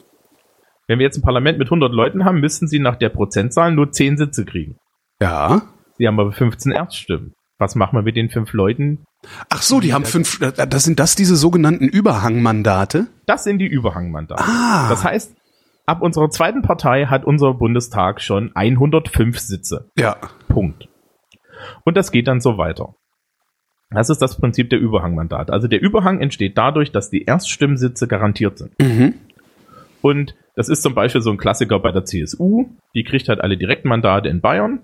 Wenn 0.87 0.99
wir 0.99 1.05
jetzt 1.05 1.17
ein 1.17 1.23
Parlament 1.23 1.59
mit 1.59 1.69
100 1.69 1.93
Leuten 1.93 2.25
haben, 2.25 2.41
müssten 2.41 2.69
sie 2.69 2.79
nach 2.79 2.97
der 2.97 3.09
Prozentzahl 3.09 3.73
nur 3.73 3.91
10 3.91 4.19
Sitze 4.19 4.45
kriegen. 4.45 4.77
Ja. 5.21 5.63
Sie 5.97 6.07
haben 6.07 6.21
aber 6.21 6.33
15 6.33 6.73
Erststimmen. 6.73 7.33
Was 7.59 7.77
machen 7.77 7.97
wir 7.97 8.03
mit 8.03 8.17
den 8.17 8.31
fünf 8.31 8.53
Leuten? 8.53 9.05
Ach 9.49 9.63
so, 9.63 9.81
die 9.81 9.95
haben 9.95 10.05
fünf, 10.05 10.41
äh, 10.41 10.53
das 10.67 10.85
sind 10.85 10.99
das 10.99 11.15
diese 11.15 11.37
sogenannten 11.37 11.89
Überhangmandate? 11.89 13.07
Das 13.27 13.45
sind 13.45 13.59
die 13.59 13.67
Überhangmandate. 13.67 14.43
Ah. 14.43 14.89
Das 14.89 15.05
heißt, 15.05 15.35
ab 15.87 16.03
unserer 16.03 16.31
zweiten 16.31 16.63
Partei 16.63 17.07
hat 17.07 17.25
unser 17.25 17.55
Bundestag 17.55 18.21
schon 18.21 18.51
105 18.55 19.39
Sitze. 19.39 19.89
Ja. 19.97 20.17
Punkt. 20.49 20.89
Und 21.85 21.97
das 21.97 22.11
geht 22.11 22.27
dann 22.27 22.41
so 22.41 22.59
weiter. 22.59 22.95
Das 23.91 24.11
ist 24.11 24.21
das 24.21 24.37
Prinzip 24.39 24.71
der 24.71 24.81
Überhangmandate. 24.81 25.53
Also 25.53 25.69
der 25.69 25.81
Überhang 25.81 26.21
entsteht 26.21 26.59
dadurch, 26.59 26.91
dass 26.91 27.11
die 27.11 27.23
Erststimmsitze 27.23 28.09
garantiert 28.09 28.59
sind. 28.59 28.73
Mhm. 28.81 29.15
Und 30.05 30.35
das 30.55 30.69
ist 30.69 30.83
zum 30.83 30.95
Beispiel 30.95 31.23
so 31.23 31.31
ein 31.31 31.39
Klassiker 31.39 31.81
bei 31.81 31.91
der 31.91 32.05
CSU. 32.05 32.67
Die 32.95 33.05
kriegt 33.05 33.31
halt 33.31 33.41
alle 33.41 33.57
Direktmandate 33.57 34.29
in 34.29 34.43
Bayern, 34.43 34.81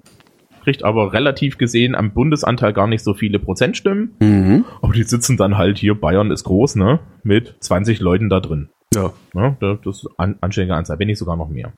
kriegt 0.64 0.82
aber 0.82 1.12
relativ 1.12 1.58
gesehen 1.58 1.94
am 1.94 2.14
Bundesanteil 2.14 2.72
gar 2.72 2.86
nicht 2.86 3.04
so 3.04 3.12
viele 3.12 3.38
Prozentstimmen. 3.38 4.16
Mhm. 4.20 4.64
Aber 4.80 4.94
die 4.94 5.02
sitzen 5.02 5.36
dann 5.36 5.58
halt 5.58 5.76
hier, 5.76 5.94
Bayern 5.94 6.30
ist 6.30 6.44
groß, 6.44 6.76
ne? 6.76 7.00
Mit 7.22 7.54
20 7.60 8.00
Leuten 8.00 8.30
da 8.30 8.40
drin. 8.40 8.70
Ja. 8.94 9.12
Ne? 9.34 9.58
Das 9.60 9.78
ist 9.84 10.08
an, 10.16 10.38
anständige 10.40 10.74
Anzahl, 10.74 10.98
wenn 10.98 11.08
nicht 11.08 11.18
sogar 11.18 11.36
noch 11.36 11.50
mehr. 11.50 11.74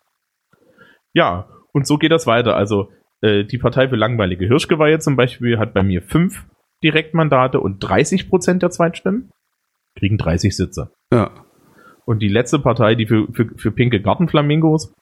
Ja, 1.13 1.49
und 1.73 1.85
so 1.85 1.99
geht 1.99 2.13
das 2.13 2.29
weiter. 2.29 2.55
Also 2.55 2.91
äh, 3.23 3.43
die 3.43 3.59
Partei 3.59 3.89
für 3.89 3.97
langweilige 3.97 4.47
Hirschgeweihe 4.47 5.01
zum 5.01 5.17
Beispiel 5.17 5.59
hat 5.59 5.75
bei 5.75 5.83
mir 5.83 6.01
fünf 6.01 6.47
Direktmandate 6.85 7.59
und 7.59 7.81
30 7.81 8.29
Prozent 8.29 8.63
der 8.63 8.71
Zweitstimmen. 8.71 9.31
Kriegen 9.99 10.17
30 10.17 10.57
Sitze. 10.57 10.93
Ja. 11.13 11.33
Und 12.05 12.21
die 12.21 12.29
letzte 12.29 12.59
Partei, 12.59 12.95
die 12.95 13.07
für, 13.07 13.27
für, 13.33 13.47
für 13.57 13.71
pinke 13.71 14.01
Gartenflamingos, 14.01 14.93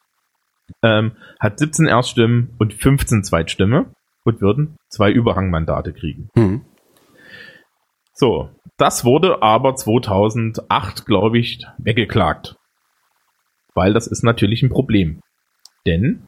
ähm, 0.83 1.13
hat 1.39 1.59
17 1.59 1.87
Erststimmen 1.87 2.55
und 2.59 2.73
15 2.73 3.23
Zweitstimme 3.23 3.93
und 4.23 4.41
würden 4.41 4.77
zwei 4.89 5.11
Überhangmandate 5.11 5.93
kriegen. 5.93 6.29
Mhm. 6.35 6.65
So, 8.13 8.49
das 8.77 9.03
wurde 9.03 9.41
aber 9.41 9.75
2008, 9.75 11.05
glaube 11.05 11.39
ich, 11.39 11.65
weggeklagt. 11.77 12.55
Weil 13.73 13.93
das 13.93 14.05
ist 14.07 14.23
natürlich 14.23 14.61
ein 14.63 14.69
Problem. 14.69 15.21
Denn 15.87 16.25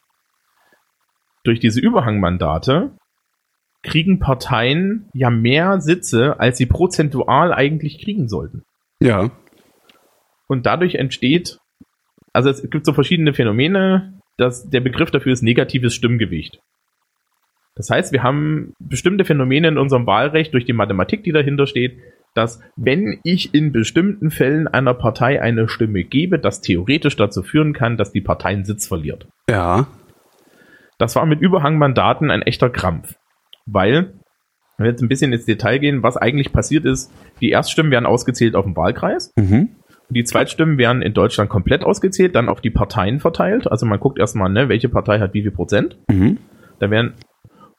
durch 1.43 1.59
diese 1.59 1.81
Überhangmandate 1.81 2.91
kriegen 3.83 4.19
Parteien 4.19 5.09
ja 5.13 5.29
mehr 5.29 5.81
Sitze, 5.81 6.39
als 6.39 6.57
sie 6.57 6.65
prozentual 6.65 7.53
eigentlich 7.53 8.01
kriegen 8.01 8.29
sollten. 8.29 8.63
Ja. 8.99 9.29
Und 10.53 10.67
dadurch 10.67 10.95
entsteht, 10.95 11.57
also 12.31 12.49
es 12.49 12.69
gibt 12.69 12.85
so 12.85 12.93
verschiedene 12.93 13.33
Phänomene, 13.33 14.19
dass 14.37 14.69
der 14.69 14.81
Begriff 14.81 15.09
dafür 15.09 15.33
ist 15.33 15.41
negatives 15.41 15.95
Stimmgewicht. 15.95 16.59
Das 17.75 17.89
heißt, 17.89 18.13
wir 18.13 18.21
haben 18.21 18.73
bestimmte 18.79 19.25
Phänomene 19.25 19.69
in 19.69 19.77
unserem 19.79 20.05
Wahlrecht 20.05 20.53
durch 20.53 20.65
die 20.65 20.73
Mathematik, 20.73 21.23
die 21.23 21.31
dahinter 21.31 21.65
steht, 21.65 21.97
dass 22.35 22.61
wenn 22.75 23.19
ich 23.23 23.55
in 23.55 23.71
bestimmten 23.71 24.29
Fällen 24.29 24.67
einer 24.67 24.93
Partei 24.93 25.41
eine 25.41 25.67
Stimme 25.67 26.03
gebe, 26.03 26.37
das 26.37 26.61
theoretisch 26.61 27.15
dazu 27.15 27.41
führen 27.41 27.73
kann, 27.73 27.97
dass 27.97 28.11
die 28.11 28.21
Partei 28.21 28.49
einen 28.49 28.65
Sitz 28.65 28.87
verliert. 28.87 29.27
Ja. 29.49 29.87
Das 30.99 31.15
war 31.15 31.25
mit 31.25 31.41
Überhangmandaten 31.41 32.29
ein 32.29 32.43
echter 32.43 32.69
Krampf. 32.69 33.15
Weil, 33.65 34.13
wenn 34.77 34.85
wir 34.85 34.91
jetzt 34.91 35.01
ein 35.01 35.09
bisschen 35.09 35.33
ins 35.33 35.45
Detail 35.45 35.79
gehen, 35.79 36.03
was 36.03 36.15
eigentlich 36.15 36.53
passiert 36.53 36.85
ist, 36.85 37.11
die 37.41 37.49
Erststimmen 37.49 37.91
werden 37.91 38.05
ausgezählt 38.05 38.55
auf 38.55 38.65
dem 38.65 38.75
Wahlkreis. 38.75 39.31
Mhm. 39.35 39.77
Die 40.13 40.23
Zweitstimmen 40.23 40.77
werden 40.77 41.01
in 41.01 41.13
Deutschland 41.13 41.49
komplett 41.49 41.83
ausgezählt, 41.83 42.35
dann 42.35 42.49
auf 42.49 42.61
die 42.61 42.69
Parteien 42.69 43.19
verteilt. 43.19 43.69
Also 43.69 43.85
man 43.85 43.99
guckt 43.99 44.19
erstmal, 44.19 44.49
ne, 44.49 44.69
welche 44.69 44.89
Partei 44.89 45.19
hat 45.19 45.33
wie 45.33 45.41
viel 45.41 45.51
Prozent. 45.51 45.97
Mhm. 46.09 46.37
Da 46.79 46.89
werden, 46.89 47.13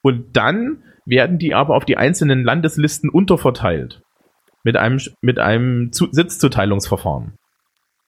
und 0.01 0.35
dann 0.35 0.83
werden 1.05 1.37
die 1.37 1.53
aber 1.53 1.75
auf 1.75 1.85
die 1.85 1.97
einzelnen 1.97 2.43
Landeslisten 2.43 3.09
unterverteilt. 3.09 4.01
Mit 4.63 4.77
einem, 4.77 4.99
mit 5.21 5.37
einem 5.37 5.91
Zu 5.91 6.07
Sitzzuteilungsverfahren. 6.11 7.33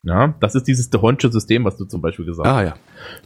Ja, 0.04 0.36
das 0.40 0.56
ist 0.56 0.64
dieses 0.64 0.90
De 0.90 1.02
Hondtsche 1.02 1.32
System, 1.32 1.66
was 1.66 1.78
du 1.78 1.86
zum 1.86 2.02
Beispiel 2.02 2.26
gesagt 2.26 2.48
hast. 2.48 2.56
Ah 2.56 2.64
ja. 2.64 2.76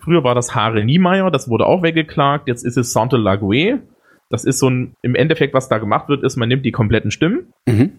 Früher 0.01 0.23
war 0.23 0.35
das 0.35 0.55
Haare 0.55 0.83
Niemeyer, 0.83 1.31
das 1.31 1.49
wurde 1.49 1.65
auch 1.65 1.83
weggeklagt. 1.83 2.47
Jetzt 2.47 2.65
ist 2.65 2.77
es 2.77 2.91
Sante 2.91 3.17
Lague. 3.17 3.81
Das 4.29 4.45
ist 4.45 4.59
so 4.59 4.69
ein, 4.69 4.95
im 5.01 5.15
Endeffekt, 5.15 5.53
was 5.53 5.69
da 5.69 5.77
gemacht 5.77 6.09
wird, 6.09 6.23
ist, 6.23 6.37
man 6.37 6.49
nimmt 6.49 6.65
die 6.65 6.71
kompletten 6.71 7.11
Stimmen 7.11 7.53
Mhm. 7.67 7.91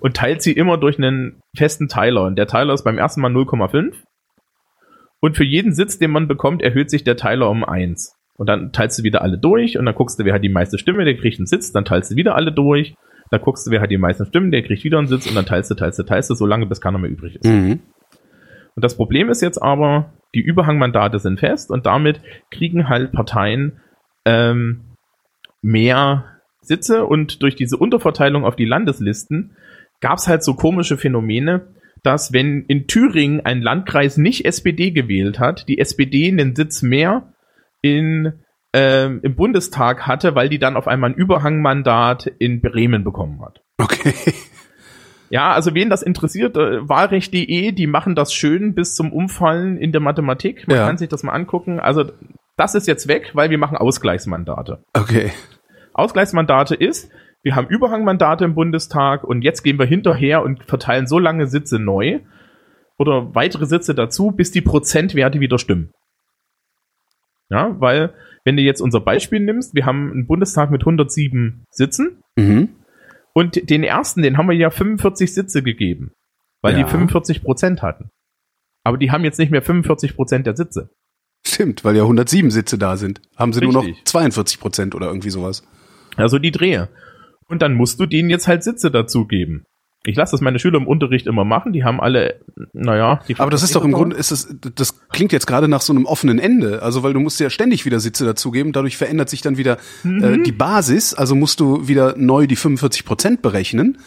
Und 0.00 0.16
teilt 0.16 0.42
sie 0.42 0.52
immer 0.52 0.78
durch 0.78 0.98
einen 0.98 1.40
festen 1.56 1.88
Teiler. 1.88 2.24
Und 2.24 2.36
der 2.36 2.46
Teiler 2.46 2.74
ist 2.74 2.84
beim 2.84 2.98
ersten 2.98 3.20
Mal 3.20 3.30
0,5. 3.30 3.94
Und 5.20 5.36
für 5.36 5.44
jeden 5.44 5.74
Sitz, 5.74 5.98
den 5.98 6.10
man 6.10 6.28
bekommt, 6.28 6.62
erhöht 6.62 6.90
sich 6.90 7.04
der 7.04 7.16
Teiler 7.16 7.50
um 7.50 7.64
1. 7.64 8.16
Und 8.36 8.48
dann 8.48 8.72
teilst 8.72 8.98
du 8.98 9.02
wieder 9.02 9.20
alle 9.20 9.36
durch 9.36 9.76
und 9.76 9.84
dann 9.84 9.94
guckst 9.94 10.18
du, 10.18 10.24
wer 10.24 10.32
hat 10.32 10.42
die 10.42 10.48
meiste 10.48 10.78
Stimme, 10.78 11.04
der 11.04 11.16
kriegt 11.16 11.38
einen 11.38 11.46
Sitz, 11.46 11.72
dann 11.72 11.84
teilst 11.84 12.10
du 12.10 12.16
wieder 12.16 12.34
alle 12.34 12.52
durch. 12.52 12.94
Dann 13.30 13.42
guckst 13.42 13.66
du, 13.66 13.70
wer 13.70 13.82
hat 13.82 13.90
die 13.90 13.98
meisten 13.98 14.24
Stimmen, 14.24 14.50
der 14.50 14.62
kriegt 14.62 14.82
wieder 14.82 14.98
einen 14.98 15.06
Sitz 15.06 15.26
und 15.26 15.34
dann 15.34 15.44
teilst 15.44 15.70
du, 15.70 15.74
teilst 15.74 15.98
du, 15.98 16.04
teilst 16.04 16.30
du, 16.30 16.34
so 16.34 16.46
lange, 16.46 16.66
bis 16.66 16.80
keiner 16.80 16.98
mehr 16.98 17.10
übrig 17.10 17.36
ist. 17.36 17.44
Mhm. 17.44 17.80
Und 18.74 18.84
das 18.84 18.96
Problem 18.96 19.28
ist 19.28 19.42
jetzt 19.42 19.58
aber, 19.58 20.14
die 20.34 20.40
Überhangmandate 20.40 21.18
sind 21.18 21.38
fest 21.38 21.70
und 21.70 21.86
damit 21.86 22.22
kriegen 22.50 22.88
halt 22.88 23.12
Parteien 23.12 23.80
ähm, 24.24 24.84
mehr 25.60 26.24
Sitze 26.62 27.04
und 27.04 27.42
durch 27.42 27.56
diese 27.56 27.76
Unterverteilung 27.76 28.44
auf 28.44 28.56
die 28.56 28.64
Landeslisten 28.64 29.56
gab 30.00 30.18
es 30.18 30.28
halt 30.28 30.42
so 30.42 30.54
komische 30.54 30.96
Phänomene, 30.96 31.68
dass 32.02 32.32
wenn 32.32 32.64
in 32.66 32.86
Thüringen 32.86 33.44
ein 33.44 33.60
Landkreis 33.60 34.16
nicht 34.16 34.44
SPD 34.46 34.90
gewählt 34.90 35.38
hat, 35.38 35.68
die 35.68 35.78
SPD 35.78 36.28
einen 36.28 36.56
Sitz 36.56 36.82
mehr 36.82 37.32
in, 37.82 38.32
ähm, 38.72 39.20
im 39.22 39.36
Bundestag 39.36 40.06
hatte, 40.06 40.34
weil 40.34 40.48
die 40.48 40.58
dann 40.58 40.76
auf 40.76 40.88
einmal 40.88 41.10
ein 41.10 41.16
Überhangmandat 41.16 42.26
in 42.38 42.60
Bremen 42.62 43.04
bekommen 43.04 43.42
hat. 43.44 43.60
Okay. 43.78 44.14
Ja, 45.32 45.52
also 45.52 45.74
wen 45.74 45.90
das 45.90 46.02
interessiert, 46.02 46.56
äh, 46.56 46.88
Wahlrecht.de, 46.88 47.70
die 47.70 47.86
machen 47.86 48.16
das 48.16 48.34
schön 48.34 48.74
bis 48.74 48.96
zum 48.96 49.12
Umfallen 49.12 49.78
in 49.78 49.92
der 49.92 50.00
Mathematik. 50.00 50.66
Man 50.66 50.76
Ja. 50.76 50.86
kann 50.88 50.98
sich 50.98 51.08
das 51.08 51.22
mal 51.22 51.30
angucken. 51.32 51.78
Also 51.78 52.04
das 52.56 52.74
ist 52.74 52.88
jetzt 52.88 53.06
weg, 53.06 53.30
weil 53.34 53.48
wir 53.48 53.56
machen 53.56 53.76
Ausgleichsmandate. 53.76 54.82
Okay. 54.92 55.30
Ausgleichsmandate 55.94 56.74
ist, 56.74 57.10
wir 57.42 57.54
haben 57.56 57.68
Überhangmandate 57.68 58.44
im 58.44 58.54
Bundestag 58.54 59.24
und 59.24 59.42
jetzt 59.42 59.62
gehen 59.62 59.78
wir 59.78 59.86
hinterher 59.86 60.42
und 60.42 60.64
verteilen 60.64 61.06
so 61.06 61.18
lange 61.18 61.46
Sitze 61.46 61.78
neu 61.78 62.20
oder 62.98 63.34
weitere 63.34 63.66
Sitze 63.66 63.94
dazu, 63.94 64.30
bis 64.30 64.50
die 64.50 64.60
Prozentwerte 64.60 65.40
wieder 65.40 65.58
stimmen. 65.58 65.90
Ja, 67.48 67.74
weil 67.80 68.14
wenn 68.44 68.56
du 68.56 68.62
jetzt 68.62 68.80
unser 68.80 69.00
Beispiel 69.00 69.40
nimmst, 69.40 69.74
wir 69.74 69.86
haben 69.86 70.10
einen 70.12 70.26
Bundestag 70.26 70.70
mit 70.70 70.82
107 70.82 71.64
Sitzen 71.70 72.22
Mhm. 72.36 72.68
und 73.34 73.68
den 73.70 73.82
ersten, 73.82 74.22
den 74.22 74.36
haben 74.38 74.48
wir 74.48 74.56
ja 74.56 74.70
45 74.70 75.34
Sitze 75.34 75.62
gegeben, 75.62 76.12
weil 76.62 76.76
Ja. 76.76 76.84
die 76.84 76.90
45 76.90 77.42
Prozent 77.42 77.82
hatten. 77.82 78.10
Aber 78.84 78.96
die 78.98 79.10
haben 79.10 79.24
jetzt 79.24 79.38
nicht 79.38 79.50
mehr 79.50 79.62
45 79.62 80.14
Prozent 80.16 80.46
der 80.46 80.56
Sitze. 80.56 80.90
Stimmt, 81.44 81.84
weil 81.84 81.96
ja 81.96 82.02
107 82.04 82.50
Sitze 82.50 82.78
da 82.78 82.96
sind. 82.96 83.20
Haben 83.36 83.52
sie 83.52 83.60
nur 83.62 83.72
noch 83.72 83.84
Richtig. 83.84 84.04
42 84.06 84.60
Prozent 84.60 84.94
oder 84.94 85.06
irgendwie 85.08 85.30
sowas. 85.30 85.66
Also 86.16 86.38
die 86.38 86.50
Drehe. 86.50 86.88
Und 87.50 87.62
dann 87.62 87.74
musst 87.74 88.00
du 88.00 88.06
denen 88.06 88.30
jetzt 88.30 88.48
halt 88.48 88.62
Sitze 88.62 88.90
dazugeben. 88.90 89.64
Ich 90.06 90.16
lasse 90.16 90.32
das 90.32 90.40
meine 90.40 90.58
Schüler 90.58 90.78
im 90.78 90.86
Unterricht 90.86 91.26
immer 91.26 91.44
machen. 91.44 91.74
Die 91.74 91.84
haben 91.84 92.00
alle, 92.00 92.40
naja. 92.72 93.20
Die 93.28 93.38
Aber 93.38 93.50
das 93.50 93.62
ist 93.62 93.76
doch 93.76 93.84
im 93.84 93.92
Grunde, 93.92 94.16
ist 94.16 94.30
das, 94.30 94.48
das 94.74 95.06
klingt 95.10 95.30
jetzt 95.30 95.46
gerade 95.46 95.68
nach 95.68 95.82
so 95.82 95.92
einem 95.92 96.06
offenen 96.06 96.38
Ende. 96.38 96.82
Also, 96.82 97.02
weil 97.02 97.12
du 97.12 97.20
musst 97.20 97.38
ja 97.38 97.50
ständig 97.50 97.84
wieder 97.84 98.00
Sitze 98.00 98.24
dazugeben. 98.24 98.72
Dadurch 98.72 98.96
verändert 98.96 99.28
sich 99.28 99.42
dann 99.42 99.58
wieder 99.58 99.76
äh, 100.04 100.38
die 100.38 100.52
Basis. 100.52 101.12
Also 101.12 101.34
musst 101.34 101.60
du 101.60 101.86
wieder 101.86 102.14
neu 102.16 102.46
die 102.46 102.56
45 102.56 103.04
Prozent 103.04 103.42
berechnen. 103.42 103.98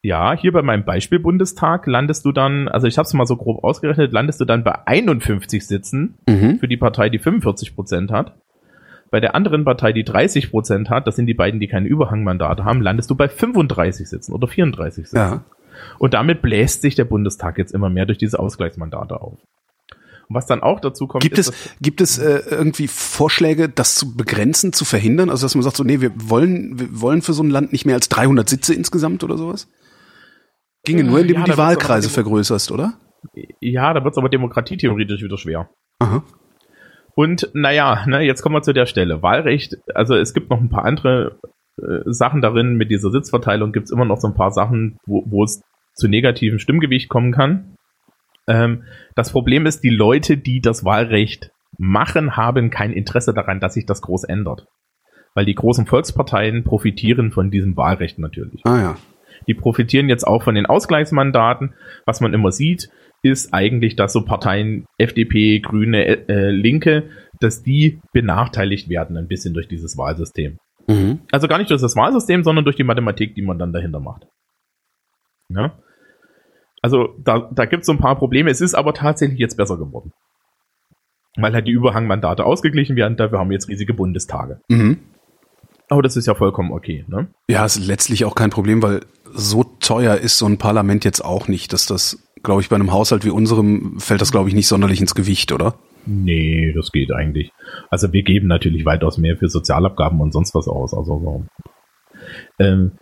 Ja, 0.00 0.36
hier 0.36 0.52
bei 0.52 0.62
meinem 0.62 0.84
Beispiel 0.84 1.18
Bundestag 1.18 1.86
landest 1.86 2.26
du 2.26 2.30
dann, 2.32 2.68
also 2.68 2.86
ich 2.86 2.98
habe 2.98 3.06
es 3.06 3.14
mal 3.14 3.26
so 3.26 3.36
grob 3.36 3.64
ausgerechnet, 3.64 4.12
landest 4.12 4.38
du 4.38 4.44
dann 4.44 4.62
bei 4.62 4.86
51 4.86 5.66
Sitzen 5.66 6.18
Mhm. 6.28 6.58
für 6.58 6.68
die 6.68 6.76
Partei, 6.76 7.08
die 7.08 7.18
45 7.18 7.74
Prozent 7.74 8.12
hat. 8.12 8.36
Bei 9.10 9.20
der 9.20 9.34
anderen 9.34 9.64
Partei, 9.64 9.92
die 9.92 10.04
30 10.04 10.50
Prozent 10.50 10.90
hat, 10.90 11.06
das 11.06 11.16
sind 11.16 11.26
die 11.26 11.34
beiden, 11.34 11.60
die 11.60 11.68
keine 11.68 11.88
Überhangmandate 11.88 12.64
haben, 12.64 12.80
landest 12.80 13.10
du 13.10 13.14
bei 13.14 13.28
35 13.28 14.08
Sitzen 14.08 14.32
oder 14.32 14.48
34 14.48 15.04
Sitzen. 15.04 15.16
Ja. 15.16 15.44
Und 15.98 16.14
damit 16.14 16.42
bläst 16.42 16.82
sich 16.82 16.94
der 16.94 17.04
Bundestag 17.04 17.58
jetzt 17.58 17.72
immer 17.72 17.90
mehr 17.90 18.06
durch 18.06 18.18
diese 18.18 18.38
Ausgleichsmandate 18.38 19.20
auf. 19.20 19.38
Und 20.28 20.36
was 20.36 20.46
dann 20.46 20.62
auch 20.62 20.80
dazu 20.80 21.06
kommt, 21.06 21.22
Gibt 21.22 21.38
ist, 21.38 21.48
es, 21.48 21.76
gibt 21.80 22.00
es 22.00 22.18
äh, 22.18 22.42
irgendwie 22.50 22.88
Vorschläge, 22.88 23.68
das 23.68 23.94
zu 23.94 24.16
begrenzen, 24.16 24.72
zu 24.72 24.84
verhindern? 24.84 25.28
Also, 25.30 25.44
dass 25.44 25.54
man 25.54 25.62
sagt 25.62 25.76
so, 25.76 25.84
nee, 25.84 26.00
wir 26.00 26.12
wollen, 26.14 26.78
wir 26.78 27.00
wollen 27.00 27.22
für 27.22 27.34
so 27.34 27.42
ein 27.42 27.50
Land 27.50 27.72
nicht 27.72 27.84
mehr 27.84 27.94
als 27.94 28.08
300 28.08 28.48
Sitze 28.48 28.74
insgesamt 28.74 29.22
oder 29.22 29.36
sowas? 29.36 29.68
Ginge 30.84 31.04
nur, 31.04 31.20
indem 31.20 31.38
Ja, 31.38 31.44
du 31.44 31.52
die 31.52 31.58
Wahlkreise 31.58 32.08
vergrößerst, 32.08 32.70
oder? 32.72 32.94
ja, 33.60 33.92
da 33.94 34.04
wird 34.04 34.12
es 34.14 34.18
aber 34.18 34.28
demokratietheoretisch 34.28 35.22
wieder 35.22 35.38
schwer. 35.38 35.70
Aha. 35.98 36.22
Und 37.14 37.50
naja, 37.54 38.04
ne, 38.06 38.22
jetzt 38.22 38.42
kommen 38.42 38.56
wir 38.56 38.62
zu 38.62 38.72
der 38.72 38.86
Stelle. 38.86 39.22
Wahlrecht, 39.22 39.76
also 39.94 40.14
es 40.14 40.34
gibt 40.34 40.50
noch 40.50 40.60
ein 40.60 40.70
paar 40.70 40.84
andere 40.84 41.38
äh, 41.80 42.00
Sachen 42.06 42.42
darin. 42.42 42.76
Mit 42.76 42.90
dieser 42.90 43.10
Sitzverteilung 43.10 43.72
gibt 43.72 43.86
es 43.86 43.92
immer 43.92 44.04
noch 44.04 44.20
so 44.20 44.28
ein 44.28 44.34
paar 44.34 44.50
Sachen, 44.50 44.98
wo, 45.06 45.44
es 45.44 45.62
zu 45.94 46.08
negativem 46.08 46.58
Stimmgewicht 46.58 47.08
kommen 47.08 47.32
kann. 47.32 47.76
Ähm, 48.46 48.84
das 49.14 49.30
Problem 49.30 49.66
ist, 49.66 49.84
die 49.84 49.90
Leute, 49.90 50.36
die 50.36 50.60
das 50.60 50.84
Wahlrecht 50.84 51.50
machen, 51.78 52.36
haben 52.36 52.70
kein 52.70 52.92
Interesse 52.92 53.32
daran, 53.32 53.60
dass 53.60 53.74
sich 53.74 53.86
das 53.86 54.02
groß 54.02 54.24
ändert. 54.24 54.66
Weil 55.34 55.46
die 55.46 55.54
großen 55.54 55.86
Volksparteien 55.86 56.64
profitieren 56.64 57.32
von 57.32 57.50
diesem 57.50 57.76
Wahlrecht 57.76 58.18
natürlich. 58.18 58.60
Ah 58.64 58.80
ja. 58.80 58.96
Die 59.46 59.54
profitieren 59.54 60.08
jetzt 60.08 60.26
auch 60.26 60.42
von 60.42 60.54
den 60.54 60.66
Ausgleichsmandaten. 60.66 61.74
Was 62.06 62.20
man 62.20 62.34
immer 62.34 62.52
sieht, 62.52 62.88
ist 63.24 63.54
eigentlich, 63.54 63.96
dass 63.96 64.12
so 64.12 64.24
Parteien 64.24 64.86
FDP, 64.98 65.60
Grüne, 65.60 66.28
äh, 66.28 66.50
Linke, 66.50 67.08
dass 67.40 67.62
die 67.62 68.00
benachteiligt 68.12 68.88
werden 68.88 69.16
ein 69.16 69.28
bisschen 69.28 69.54
durch 69.54 69.66
dieses 69.66 69.96
Wahlsystem. 69.96 70.58
Mhm. 70.86 71.20
Also 71.32 71.48
gar 71.48 71.58
nicht 71.58 71.70
durch 71.70 71.80
das 71.80 71.96
Wahlsystem, 71.96 72.44
sondern 72.44 72.64
durch 72.64 72.76
die 72.76 72.84
Mathematik, 72.84 73.34
die 73.34 73.42
man 73.42 73.58
dann 73.58 73.72
dahinter 73.72 74.00
macht. 74.00 74.26
Ja? 75.48 75.78
Also 76.82 77.14
da, 77.18 77.50
da 77.50 77.64
gibt 77.64 77.80
es 77.80 77.86
so 77.86 77.92
ein 77.92 77.98
paar 77.98 78.16
Probleme. 78.16 78.50
Es 78.50 78.60
ist 78.60 78.74
aber 78.74 78.92
tatsächlich 78.92 79.38
jetzt 79.38 79.56
besser 79.56 79.78
geworden. 79.78 80.12
Weil 81.36 81.54
halt 81.54 81.66
die 81.66 81.72
Überhangmandate 81.72 82.44
ausgeglichen 82.44 82.94
werden, 82.94 83.16
dafür 83.16 83.38
haben 83.38 83.48
wir 83.48 83.54
jetzt 83.54 83.68
riesige 83.68 83.94
Bundestage. 83.94 84.60
Mhm. 84.68 84.98
Aber 85.88 86.02
das 86.02 86.16
ist 86.16 86.26
ja 86.26 86.34
vollkommen 86.34 86.72
okay. 86.72 87.04
Ne? 87.08 87.28
Ja, 87.48 87.64
ist 87.64 87.84
letztlich 87.84 88.24
auch 88.24 88.34
kein 88.34 88.50
Problem, 88.50 88.82
weil 88.82 89.00
so 89.32 89.64
teuer 89.64 90.16
ist 90.16 90.38
so 90.38 90.46
ein 90.46 90.58
Parlament 90.58 91.04
jetzt 91.04 91.24
auch 91.24 91.48
nicht, 91.48 91.72
dass 91.72 91.86
das, 91.86 92.23
glaube 92.44 92.60
ich, 92.60 92.68
bei 92.68 92.76
einem 92.76 92.92
Haushalt 92.92 93.24
wie 93.24 93.30
unserem 93.30 93.98
fällt 93.98 94.20
das, 94.20 94.30
glaube 94.30 94.48
ich, 94.48 94.54
nicht 94.54 94.68
sonderlich 94.68 95.00
ins 95.00 95.14
Gewicht, 95.16 95.50
oder? 95.50 95.74
Nee, 96.06 96.72
das 96.76 96.92
geht 96.92 97.10
eigentlich. 97.12 97.50
Also 97.90 98.12
wir 98.12 98.22
geben 98.22 98.46
natürlich 98.46 98.84
weitaus 98.84 99.18
mehr 99.18 99.36
für 99.36 99.48
Sozialabgaben 99.48 100.20
und 100.20 100.32
sonst 100.32 100.54
was 100.54 100.68
aus. 100.68 100.94
Also 100.94 101.18
so. 101.20 101.44
ähm, 102.58 102.92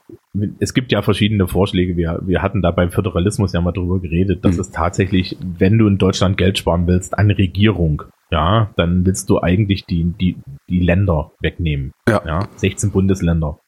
es 0.61 0.73
gibt 0.73 0.93
ja 0.93 1.03
verschiedene 1.03 1.47
Vorschläge. 1.49 1.97
Wir, 1.97 2.21
wir 2.25 2.41
hatten 2.43 2.63
da 2.63 2.71
beim 2.71 2.91
Föderalismus 2.91 3.53
ja 3.53 3.61
mal 3.61 3.73
drüber 3.73 4.01
geredet, 4.01 4.45
dass 4.45 4.55
Mhm. 4.55 4.61
es 4.63 4.71
tatsächlich, 4.71 5.37
wenn 5.41 5.77
du 5.79 5.87
in 5.89 5.99
Deutschland 5.99 6.39
Geld 6.39 6.57
sparen 6.59 6.87
willst, 6.87 7.19
an 7.19 7.31
Regierung, 7.31 8.03
ja, 8.31 8.71
dann 8.77 9.05
willst 9.05 9.29
du 9.29 9.41
eigentlich 9.43 9.85
die, 9.85 10.05
die, 10.19 10.37
die 10.71 10.79
Länder 10.81 11.33
wegnehmen. 11.41 11.93
Ja. 12.09 12.23
Ja, 12.25 12.49
16 12.57 12.91
Bundesländer. 12.93 13.59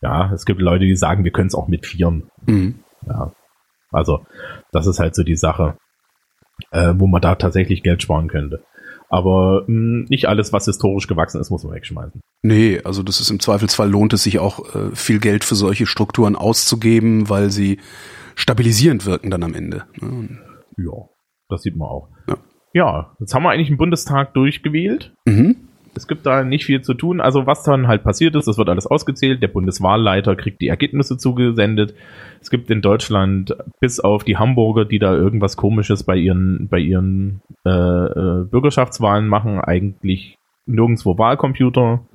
Ja, 0.00 0.32
es 0.32 0.44
gibt 0.44 0.60
Leute, 0.60 0.84
die 0.84 0.94
sagen, 0.96 1.24
wir 1.24 1.32
können 1.32 1.48
es 1.48 1.54
auch 1.56 1.66
mit 1.68 1.84
vieren. 1.86 2.30
Mhm. 2.46 2.76
Ja, 3.06 3.32
also 3.92 4.24
das 4.72 4.86
ist 4.86 4.98
halt 4.98 5.14
so 5.14 5.22
die 5.22 5.36
Sache, 5.36 5.76
äh, 6.70 6.94
wo 6.96 7.06
man 7.06 7.20
da 7.22 7.34
tatsächlich 7.34 7.82
Geld 7.82 8.02
sparen 8.02 8.28
könnte. 8.28 8.62
Aber 9.10 9.64
mh, 9.66 10.06
nicht 10.10 10.26
alles, 10.28 10.52
was 10.52 10.66
historisch 10.66 11.06
gewachsen 11.06 11.40
ist, 11.40 11.50
muss 11.50 11.64
man 11.64 11.74
wegschmeißen. 11.74 12.20
Nee, 12.42 12.80
also 12.84 13.02
das 13.02 13.20
ist 13.20 13.30
im 13.30 13.40
Zweifelsfall 13.40 13.90
lohnt 13.90 14.12
es 14.12 14.22
sich 14.22 14.38
auch, 14.38 14.74
äh, 14.74 14.94
viel 14.94 15.18
Geld 15.18 15.44
für 15.44 15.54
solche 15.54 15.86
Strukturen 15.86 16.36
auszugeben, 16.36 17.28
weil 17.30 17.50
sie 17.50 17.80
stabilisierend 18.34 19.06
wirken 19.06 19.30
dann 19.30 19.42
am 19.42 19.54
Ende. 19.54 19.84
ne? 20.00 20.38
Ja, 20.76 21.08
das 21.48 21.62
sieht 21.62 21.76
man 21.76 21.88
auch. 21.88 22.08
Ja. 22.28 22.36
Ja, 22.74 23.16
jetzt 23.18 23.34
haben 23.34 23.42
wir 23.44 23.50
eigentlich 23.50 23.68
einen 23.68 23.78
Bundestag 23.78 24.34
durchgewählt. 24.34 25.14
Mhm. 25.24 25.67
Es 25.94 26.06
gibt 26.06 26.26
da 26.26 26.44
nicht 26.44 26.64
viel 26.64 26.82
zu 26.82 26.94
tun. 26.94 27.20
Also 27.20 27.46
was 27.46 27.62
dann 27.62 27.88
halt 27.88 28.04
passiert 28.04 28.34
ist, 28.36 28.46
das 28.48 28.58
wird 28.58 28.68
alles 28.68 28.86
ausgezählt. 28.86 29.42
Der 29.42 29.48
Bundeswahlleiter 29.48 30.36
kriegt 30.36 30.60
die 30.60 30.68
Ergebnisse 30.68 31.16
zugesendet. 31.16 31.94
Es 32.40 32.50
gibt 32.50 32.70
in 32.70 32.82
Deutschland 32.82 33.56
bis 33.80 34.00
auf 34.00 34.24
die 34.24 34.36
Hamburger, 34.36 34.84
die 34.84 34.98
da 34.98 35.14
irgendwas 35.14 35.56
Komisches 35.56 36.04
bei 36.04 36.16
ihren 36.16 36.68
bei 36.68 36.78
ihren 36.78 37.40
äh, 37.64 37.70
äh, 37.70 38.44
Bürgerschaftswahlen 38.44 39.28
machen, 39.28 39.60
eigentlich 39.60 40.38
nirgendwo 40.66 41.18
Wahlcomputer. 41.18 42.06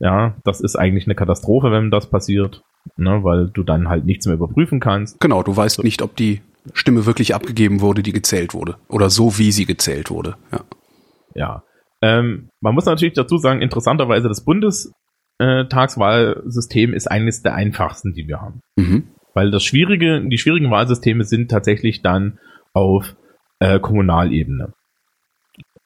Ja, 0.00 0.34
das 0.44 0.60
ist 0.60 0.76
eigentlich 0.76 1.06
eine 1.06 1.14
Katastrophe, 1.14 1.70
wenn 1.70 1.90
das 1.90 2.10
passiert, 2.10 2.62
ne, 2.96 3.22
weil 3.22 3.48
du 3.48 3.62
dann 3.62 3.88
halt 3.88 4.04
nichts 4.04 4.26
mehr 4.26 4.34
überprüfen 4.34 4.80
kannst. 4.80 5.20
Genau, 5.20 5.42
du 5.42 5.56
weißt 5.56 5.82
nicht, 5.84 6.02
ob 6.02 6.16
die 6.16 6.42
Stimme 6.72 7.06
wirklich 7.06 7.34
abgegeben 7.34 7.80
wurde, 7.80 8.02
die 8.02 8.12
gezählt 8.12 8.54
wurde. 8.54 8.76
Oder 8.88 9.10
so, 9.10 9.38
wie 9.38 9.52
sie 9.52 9.66
gezählt 9.66 10.10
wurde. 10.10 10.36
Ja. 10.52 10.60
Ja. 11.34 11.62
Ähm, 12.04 12.50
man 12.60 12.74
muss 12.74 12.84
natürlich 12.84 13.14
dazu 13.14 13.38
sagen, 13.38 13.62
interessanterweise 13.62 14.28
das 14.28 14.44
Bundestagswahlsystem 14.44 16.92
ist 16.92 17.10
eines 17.10 17.42
der 17.42 17.54
einfachsten, 17.54 18.12
die 18.12 18.28
wir 18.28 18.42
haben. 18.42 18.60
Mhm. 18.76 19.04
Weil 19.32 19.50
das 19.50 19.64
schwierige, 19.64 20.20
die 20.20 20.36
schwierigen 20.36 20.70
Wahlsysteme 20.70 21.24
sind 21.24 21.50
tatsächlich 21.50 22.02
dann 22.02 22.38
auf 22.74 23.16
äh, 23.58 23.80
Kommunalebene. 23.80 24.74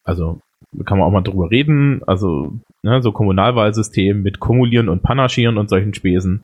Also 0.02 0.40
kann 0.84 0.98
man 0.98 1.06
auch 1.06 1.12
mal 1.12 1.22
drüber 1.22 1.52
reden. 1.52 2.02
Also, 2.04 2.58
ne, 2.82 3.00
so 3.00 3.12
Kommunalwahlsystem 3.12 4.20
mit 4.20 4.40
Kumulieren 4.40 4.88
und 4.88 5.04
Panaschieren 5.04 5.56
und 5.56 5.70
solchen 5.70 5.94
Spesen. 5.94 6.42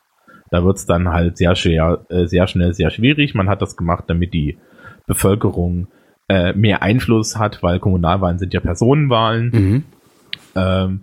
Da 0.52 0.64
wird's 0.64 0.86
dann 0.86 1.08
halt 1.08 1.36
sehr 1.36 1.56
schwer, 1.56 2.06
äh, 2.10 2.26
sehr 2.26 2.46
schnell 2.46 2.74
sehr 2.74 2.90
schwierig. 2.90 3.34
Man 3.34 3.48
hat 3.48 3.60
das 3.60 3.76
gemacht, 3.76 4.04
damit 4.06 4.34
die 4.34 4.56
Bevölkerung 5.08 5.88
äh, 6.28 6.52
mehr 6.52 6.82
Einfluss 6.82 7.38
hat, 7.38 7.62
weil 7.62 7.78
Kommunalwahlen 7.78 8.38
sind 8.38 8.54
ja 8.54 8.60
Personenwahlen. 8.60 9.50
Mhm. 9.52 9.84
Ähm, 10.56 11.00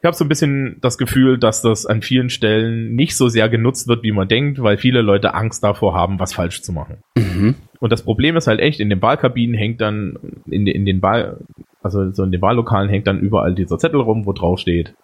ich 0.00 0.06
habe 0.06 0.16
so 0.16 0.24
ein 0.24 0.28
bisschen 0.28 0.78
das 0.80 0.96
Gefühl, 0.96 1.38
dass 1.38 1.60
das 1.60 1.84
an 1.84 2.00
vielen 2.00 2.30
Stellen 2.30 2.94
nicht 2.94 3.16
so 3.16 3.28
sehr 3.28 3.50
genutzt 3.50 3.86
wird, 3.86 4.02
wie 4.02 4.12
man 4.12 4.28
denkt, 4.28 4.62
weil 4.62 4.78
viele 4.78 5.02
Leute 5.02 5.34
Angst 5.34 5.62
davor 5.62 5.94
haben, 5.94 6.18
was 6.18 6.32
falsch 6.32 6.62
zu 6.62 6.72
machen. 6.72 6.98
Mhm. 7.16 7.56
Und 7.80 7.92
das 7.92 8.02
Problem 8.02 8.36
ist 8.36 8.46
halt 8.46 8.60
echt, 8.60 8.80
in 8.80 8.88
den 8.88 9.02
Wahlkabinen 9.02 9.54
hängt 9.54 9.80
dann, 9.82 10.42
in, 10.46 10.66
in 10.66 10.86
den 10.86 11.02
Wahl, 11.02 11.38
also 11.82 12.10
so 12.12 12.24
in 12.24 12.32
den 12.32 12.40
Wahllokalen 12.40 12.88
hängt 12.88 13.06
dann 13.06 13.20
überall 13.20 13.54
dieser 13.54 13.78
Zettel 13.78 14.00
rum, 14.00 14.24
wo 14.24 14.32
drauf 14.32 14.58
steht, 14.58 14.94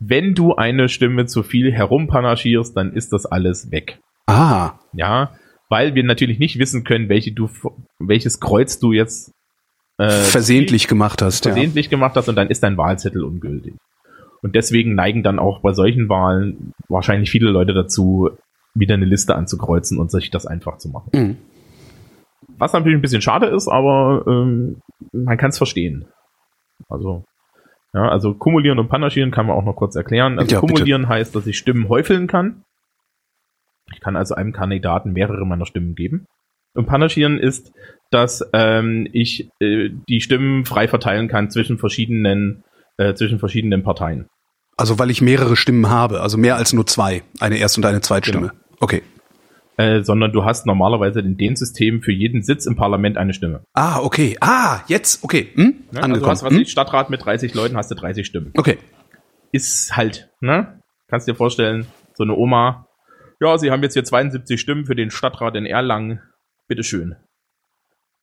wenn 0.00 0.34
du 0.34 0.56
eine 0.56 0.88
Stimme 0.88 1.26
zu 1.26 1.42
viel 1.42 1.72
herumpanagierst, 1.72 2.76
dann 2.76 2.92
ist 2.92 3.12
das 3.12 3.26
alles 3.26 3.70
weg. 3.70 3.98
Ah, 4.26 4.72
Ja, 4.92 5.30
weil 5.68 5.94
wir 5.94 6.04
natürlich 6.04 6.38
nicht 6.38 6.58
wissen 6.58 6.84
können, 6.84 7.08
welche 7.08 7.32
du, 7.32 7.48
welches 7.98 8.40
Kreuz 8.40 8.78
du 8.78 8.92
jetzt 8.92 9.32
äh, 9.98 10.08
versehentlich 10.08 10.88
gemacht 10.88 11.22
hast, 11.22 11.44
ja. 11.44 11.52
versehentlich 11.52 11.88
gemacht 11.88 12.16
hast 12.16 12.28
und 12.28 12.36
dann 12.36 12.48
ist 12.48 12.62
dein 12.62 12.76
Wahlzettel 12.76 13.24
ungültig. 13.24 13.74
Und 14.42 14.54
deswegen 14.54 14.94
neigen 14.94 15.22
dann 15.22 15.38
auch 15.38 15.60
bei 15.60 15.72
solchen 15.72 16.08
Wahlen 16.08 16.72
wahrscheinlich 16.88 17.30
viele 17.30 17.50
Leute 17.50 17.72
dazu, 17.72 18.30
wieder 18.74 18.94
eine 18.94 19.06
Liste 19.06 19.34
anzukreuzen 19.34 19.98
und 19.98 20.10
sich 20.10 20.30
das 20.30 20.46
einfach 20.46 20.78
zu 20.78 20.90
machen. 20.90 21.10
Mhm. 21.14 21.36
Was 22.58 22.72
natürlich 22.72 22.98
ein 22.98 23.02
bisschen 23.02 23.22
schade 23.22 23.46
ist, 23.46 23.68
aber 23.68 24.24
ähm, 24.26 24.80
man 25.12 25.36
kann 25.38 25.50
es 25.50 25.58
verstehen. 25.58 26.06
Also, 26.88 27.24
ja, 27.92 28.08
also 28.08 28.34
kumulieren 28.34 28.78
und 28.78 28.88
panaschieren 28.88 29.30
kann 29.30 29.46
man 29.46 29.56
auch 29.56 29.64
noch 29.64 29.74
kurz 29.74 29.96
erklären. 29.96 30.38
Also 30.38 30.54
Ja, 30.54 30.60
bitte. 30.60 30.74
kumulieren 30.74 31.08
heißt, 31.08 31.34
dass 31.34 31.46
ich 31.46 31.58
Stimmen 31.58 31.88
häufeln 31.88 32.26
kann. 32.26 32.62
Ich 33.92 34.00
kann 34.00 34.16
also 34.16 34.34
einem 34.34 34.52
Kandidaten 34.52 35.12
mehrere 35.12 35.46
meiner 35.46 35.66
Stimmen 35.66 35.94
geben. 35.94 36.26
Und 36.74 36.86
panaschieren 36.86 37.38
ist, 37.38 37.72
dass 38.10 38.44
ähm, 38.52 39.08
ich 39.12 39.48
äh, 39.60 39.90
die 40.08 40.20
Stimmen 40.20 40.64
frei 40.64 40.88
verteilen 40.88 41.28
kann 41.28 41.50
zwischen 41.50 41.78
verschiedenen 41.78 42.64
äh, 42.98 43.14
zwischen 43.14 43.38
verschiedenen 43.38 43.82
Parteien. 43.82 44.26
Also 44.76 44.98
weil 44.98 45.10
ich 45.10 45.22
mehrere 45.22 45.56
Stimmen 45.56 45.88
habe, 45.88 46.20
also 46.20 46.36
mehr 46.36 46.56
als 46.56 46.72
nur 46.72 46.86
zwei, 46.86 47.22
eine 47.40 47.56
Erst- 47.56 47.78
und 47.78 47.86
eine 47.86 48.00
Zweitstimme. 48.00 48.48
Genau. 48.48 48.60
Okay. 48.80 49.02
Äh, 49.78 50.02
sondern 50.02 50.32
du 50.32 50.44
hast 50.44 50.66
normalerweise 50.66 51.20
in 51.20 51.36
dem 51.36 51.56
System 51.56 52.02
für 52.02 52.12
jeden 52.12 52.42
Sitz 52.42 52.66
im 52.66 52.76
Parlament 52.76 53.18
eine 53.18 53.34
Stimme. 53.34 53.62
Ah, 53.74 54.00
okay. 54.00 54.36
Ah, 54.40 54.80
jetzt, 54.86 55.22
okay. 55.22 55.48
Hm? 55.54 55.64
Ne? 55.64 55.74
Also 55.74 55.98
du 55.98 56.02
Angekommen. 56.02 56.30
hast, 56.30 56.42
was 56.44 56.52
hm? 56.52 56.60
ich, 56.60 56.70
Stadtrat 56.70 57.10
mit 57.10 57.24
30 57.24 57.54
Leuten 57.54 57.76
hast 57.76 57.90
du 57.90 57.94
30 57.94 58.26
Stimmen. 58.26 58.52
Okay. 58.56 58.78
ist 59.52 59.96
halt, 59.96 60.30
ne? 60.40 60.80
Kannst 61.08 61.28
dir 61.28 61.34
vorstellen, 61.34 61.86
so 62.14 62.24
eine 62.24 62.34
Oma, 62.34 62.85
ja, 63.40 63.58
sie 63.58 63.70
haben 63.70 63.82
jetzt 63.82 63.94
hier 63.94 64.04
72 64.04 64.60
Stimmen 64.60 64.86
für 64.86 64.94
den 64.96 65.10
Stadtrat 65.10 65.54
in 65.56 65.66
Erlangen, 65.66 66.20
bitteschön. 66.68 67.10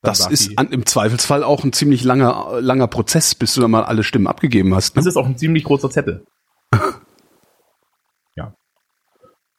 Dann 0.02 0.12
Das 0.12 0.28
ist 0.28 0.58
an, 0.60 0.70
im 0.72 0.86
Zweifelsfall 0.86 1.44
auch 1.44 1.64
ein 1.64 1.72
ziemlich 1.72 2.04
langer, 2.04 2.60
langer 2.60 2.88
Prozess, 2.88 3.36
bis 3.36 3.54
du 3.54 3.62
dann 3.62 3.72
mal 3.72 3.84
alle 3.84 4.04
Stimmen 4.04 4.28
abgegeben 4.28 4.76
hast. 4.76 4.98
das 4.98 5.06
Ne? 5.06 5.10
ist 5.10 5.16
auch 5.18 5.26
ein 5.26 5.38
ziemlich 5.38 5.64
großer 5.64 5.90
Zettel. 5.90 6.26
ja. 8.36 8.54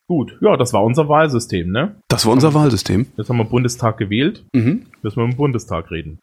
Gut, 0.07 0.37
ja, 0.43 0.57
das 0.59 0.73
war 0.75 0.83
unser 0.85 1.09
Wahlsystem, 1.09 1.71
ne? 1.71 1.99
Das 2.09 2.27
war 2.27 2.33
unser 2.33 2.53
Wahlsystem. 2.53 3.07
Jetzt 3.17 3.29
haben 3.31 3.39
wir 3.39 3.45
Bundestag 3.45 3.97
gewählt, 3.97 4.45
Mhm. 4.53 4.87
müssen 5.03 5.17
wir 5.17 5.25
im 5.25 5.37
Bundestag 5.37 5.91
reden. 5.91 6.19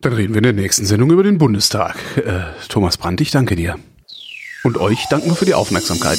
Dann 0.00 0.12
reden 0.12 0.34
wir 0.34 0.38
in 0.38 0.44
der 0.44 0.52
nächsten 0.52 0.84
Sendung 0.84 1.10
über 1.10 1.22
den 1.24 1.38
Bundestag. 1.38 1.96
Äh, 2.18 2.42
Thomas 2.68 2.96
Brandt, 2.98 3.20
ich 3.22 3.30
danke 3.32 3.56
dir. 3.56 3.76
Und 4.62 4.76
euch 4.78 5.06
danken 5.08 5.30
wir 5.30 5.34
für 5.34 5.46
die 5.46 5.54
Aufmerksamkeit. 5.54 6.18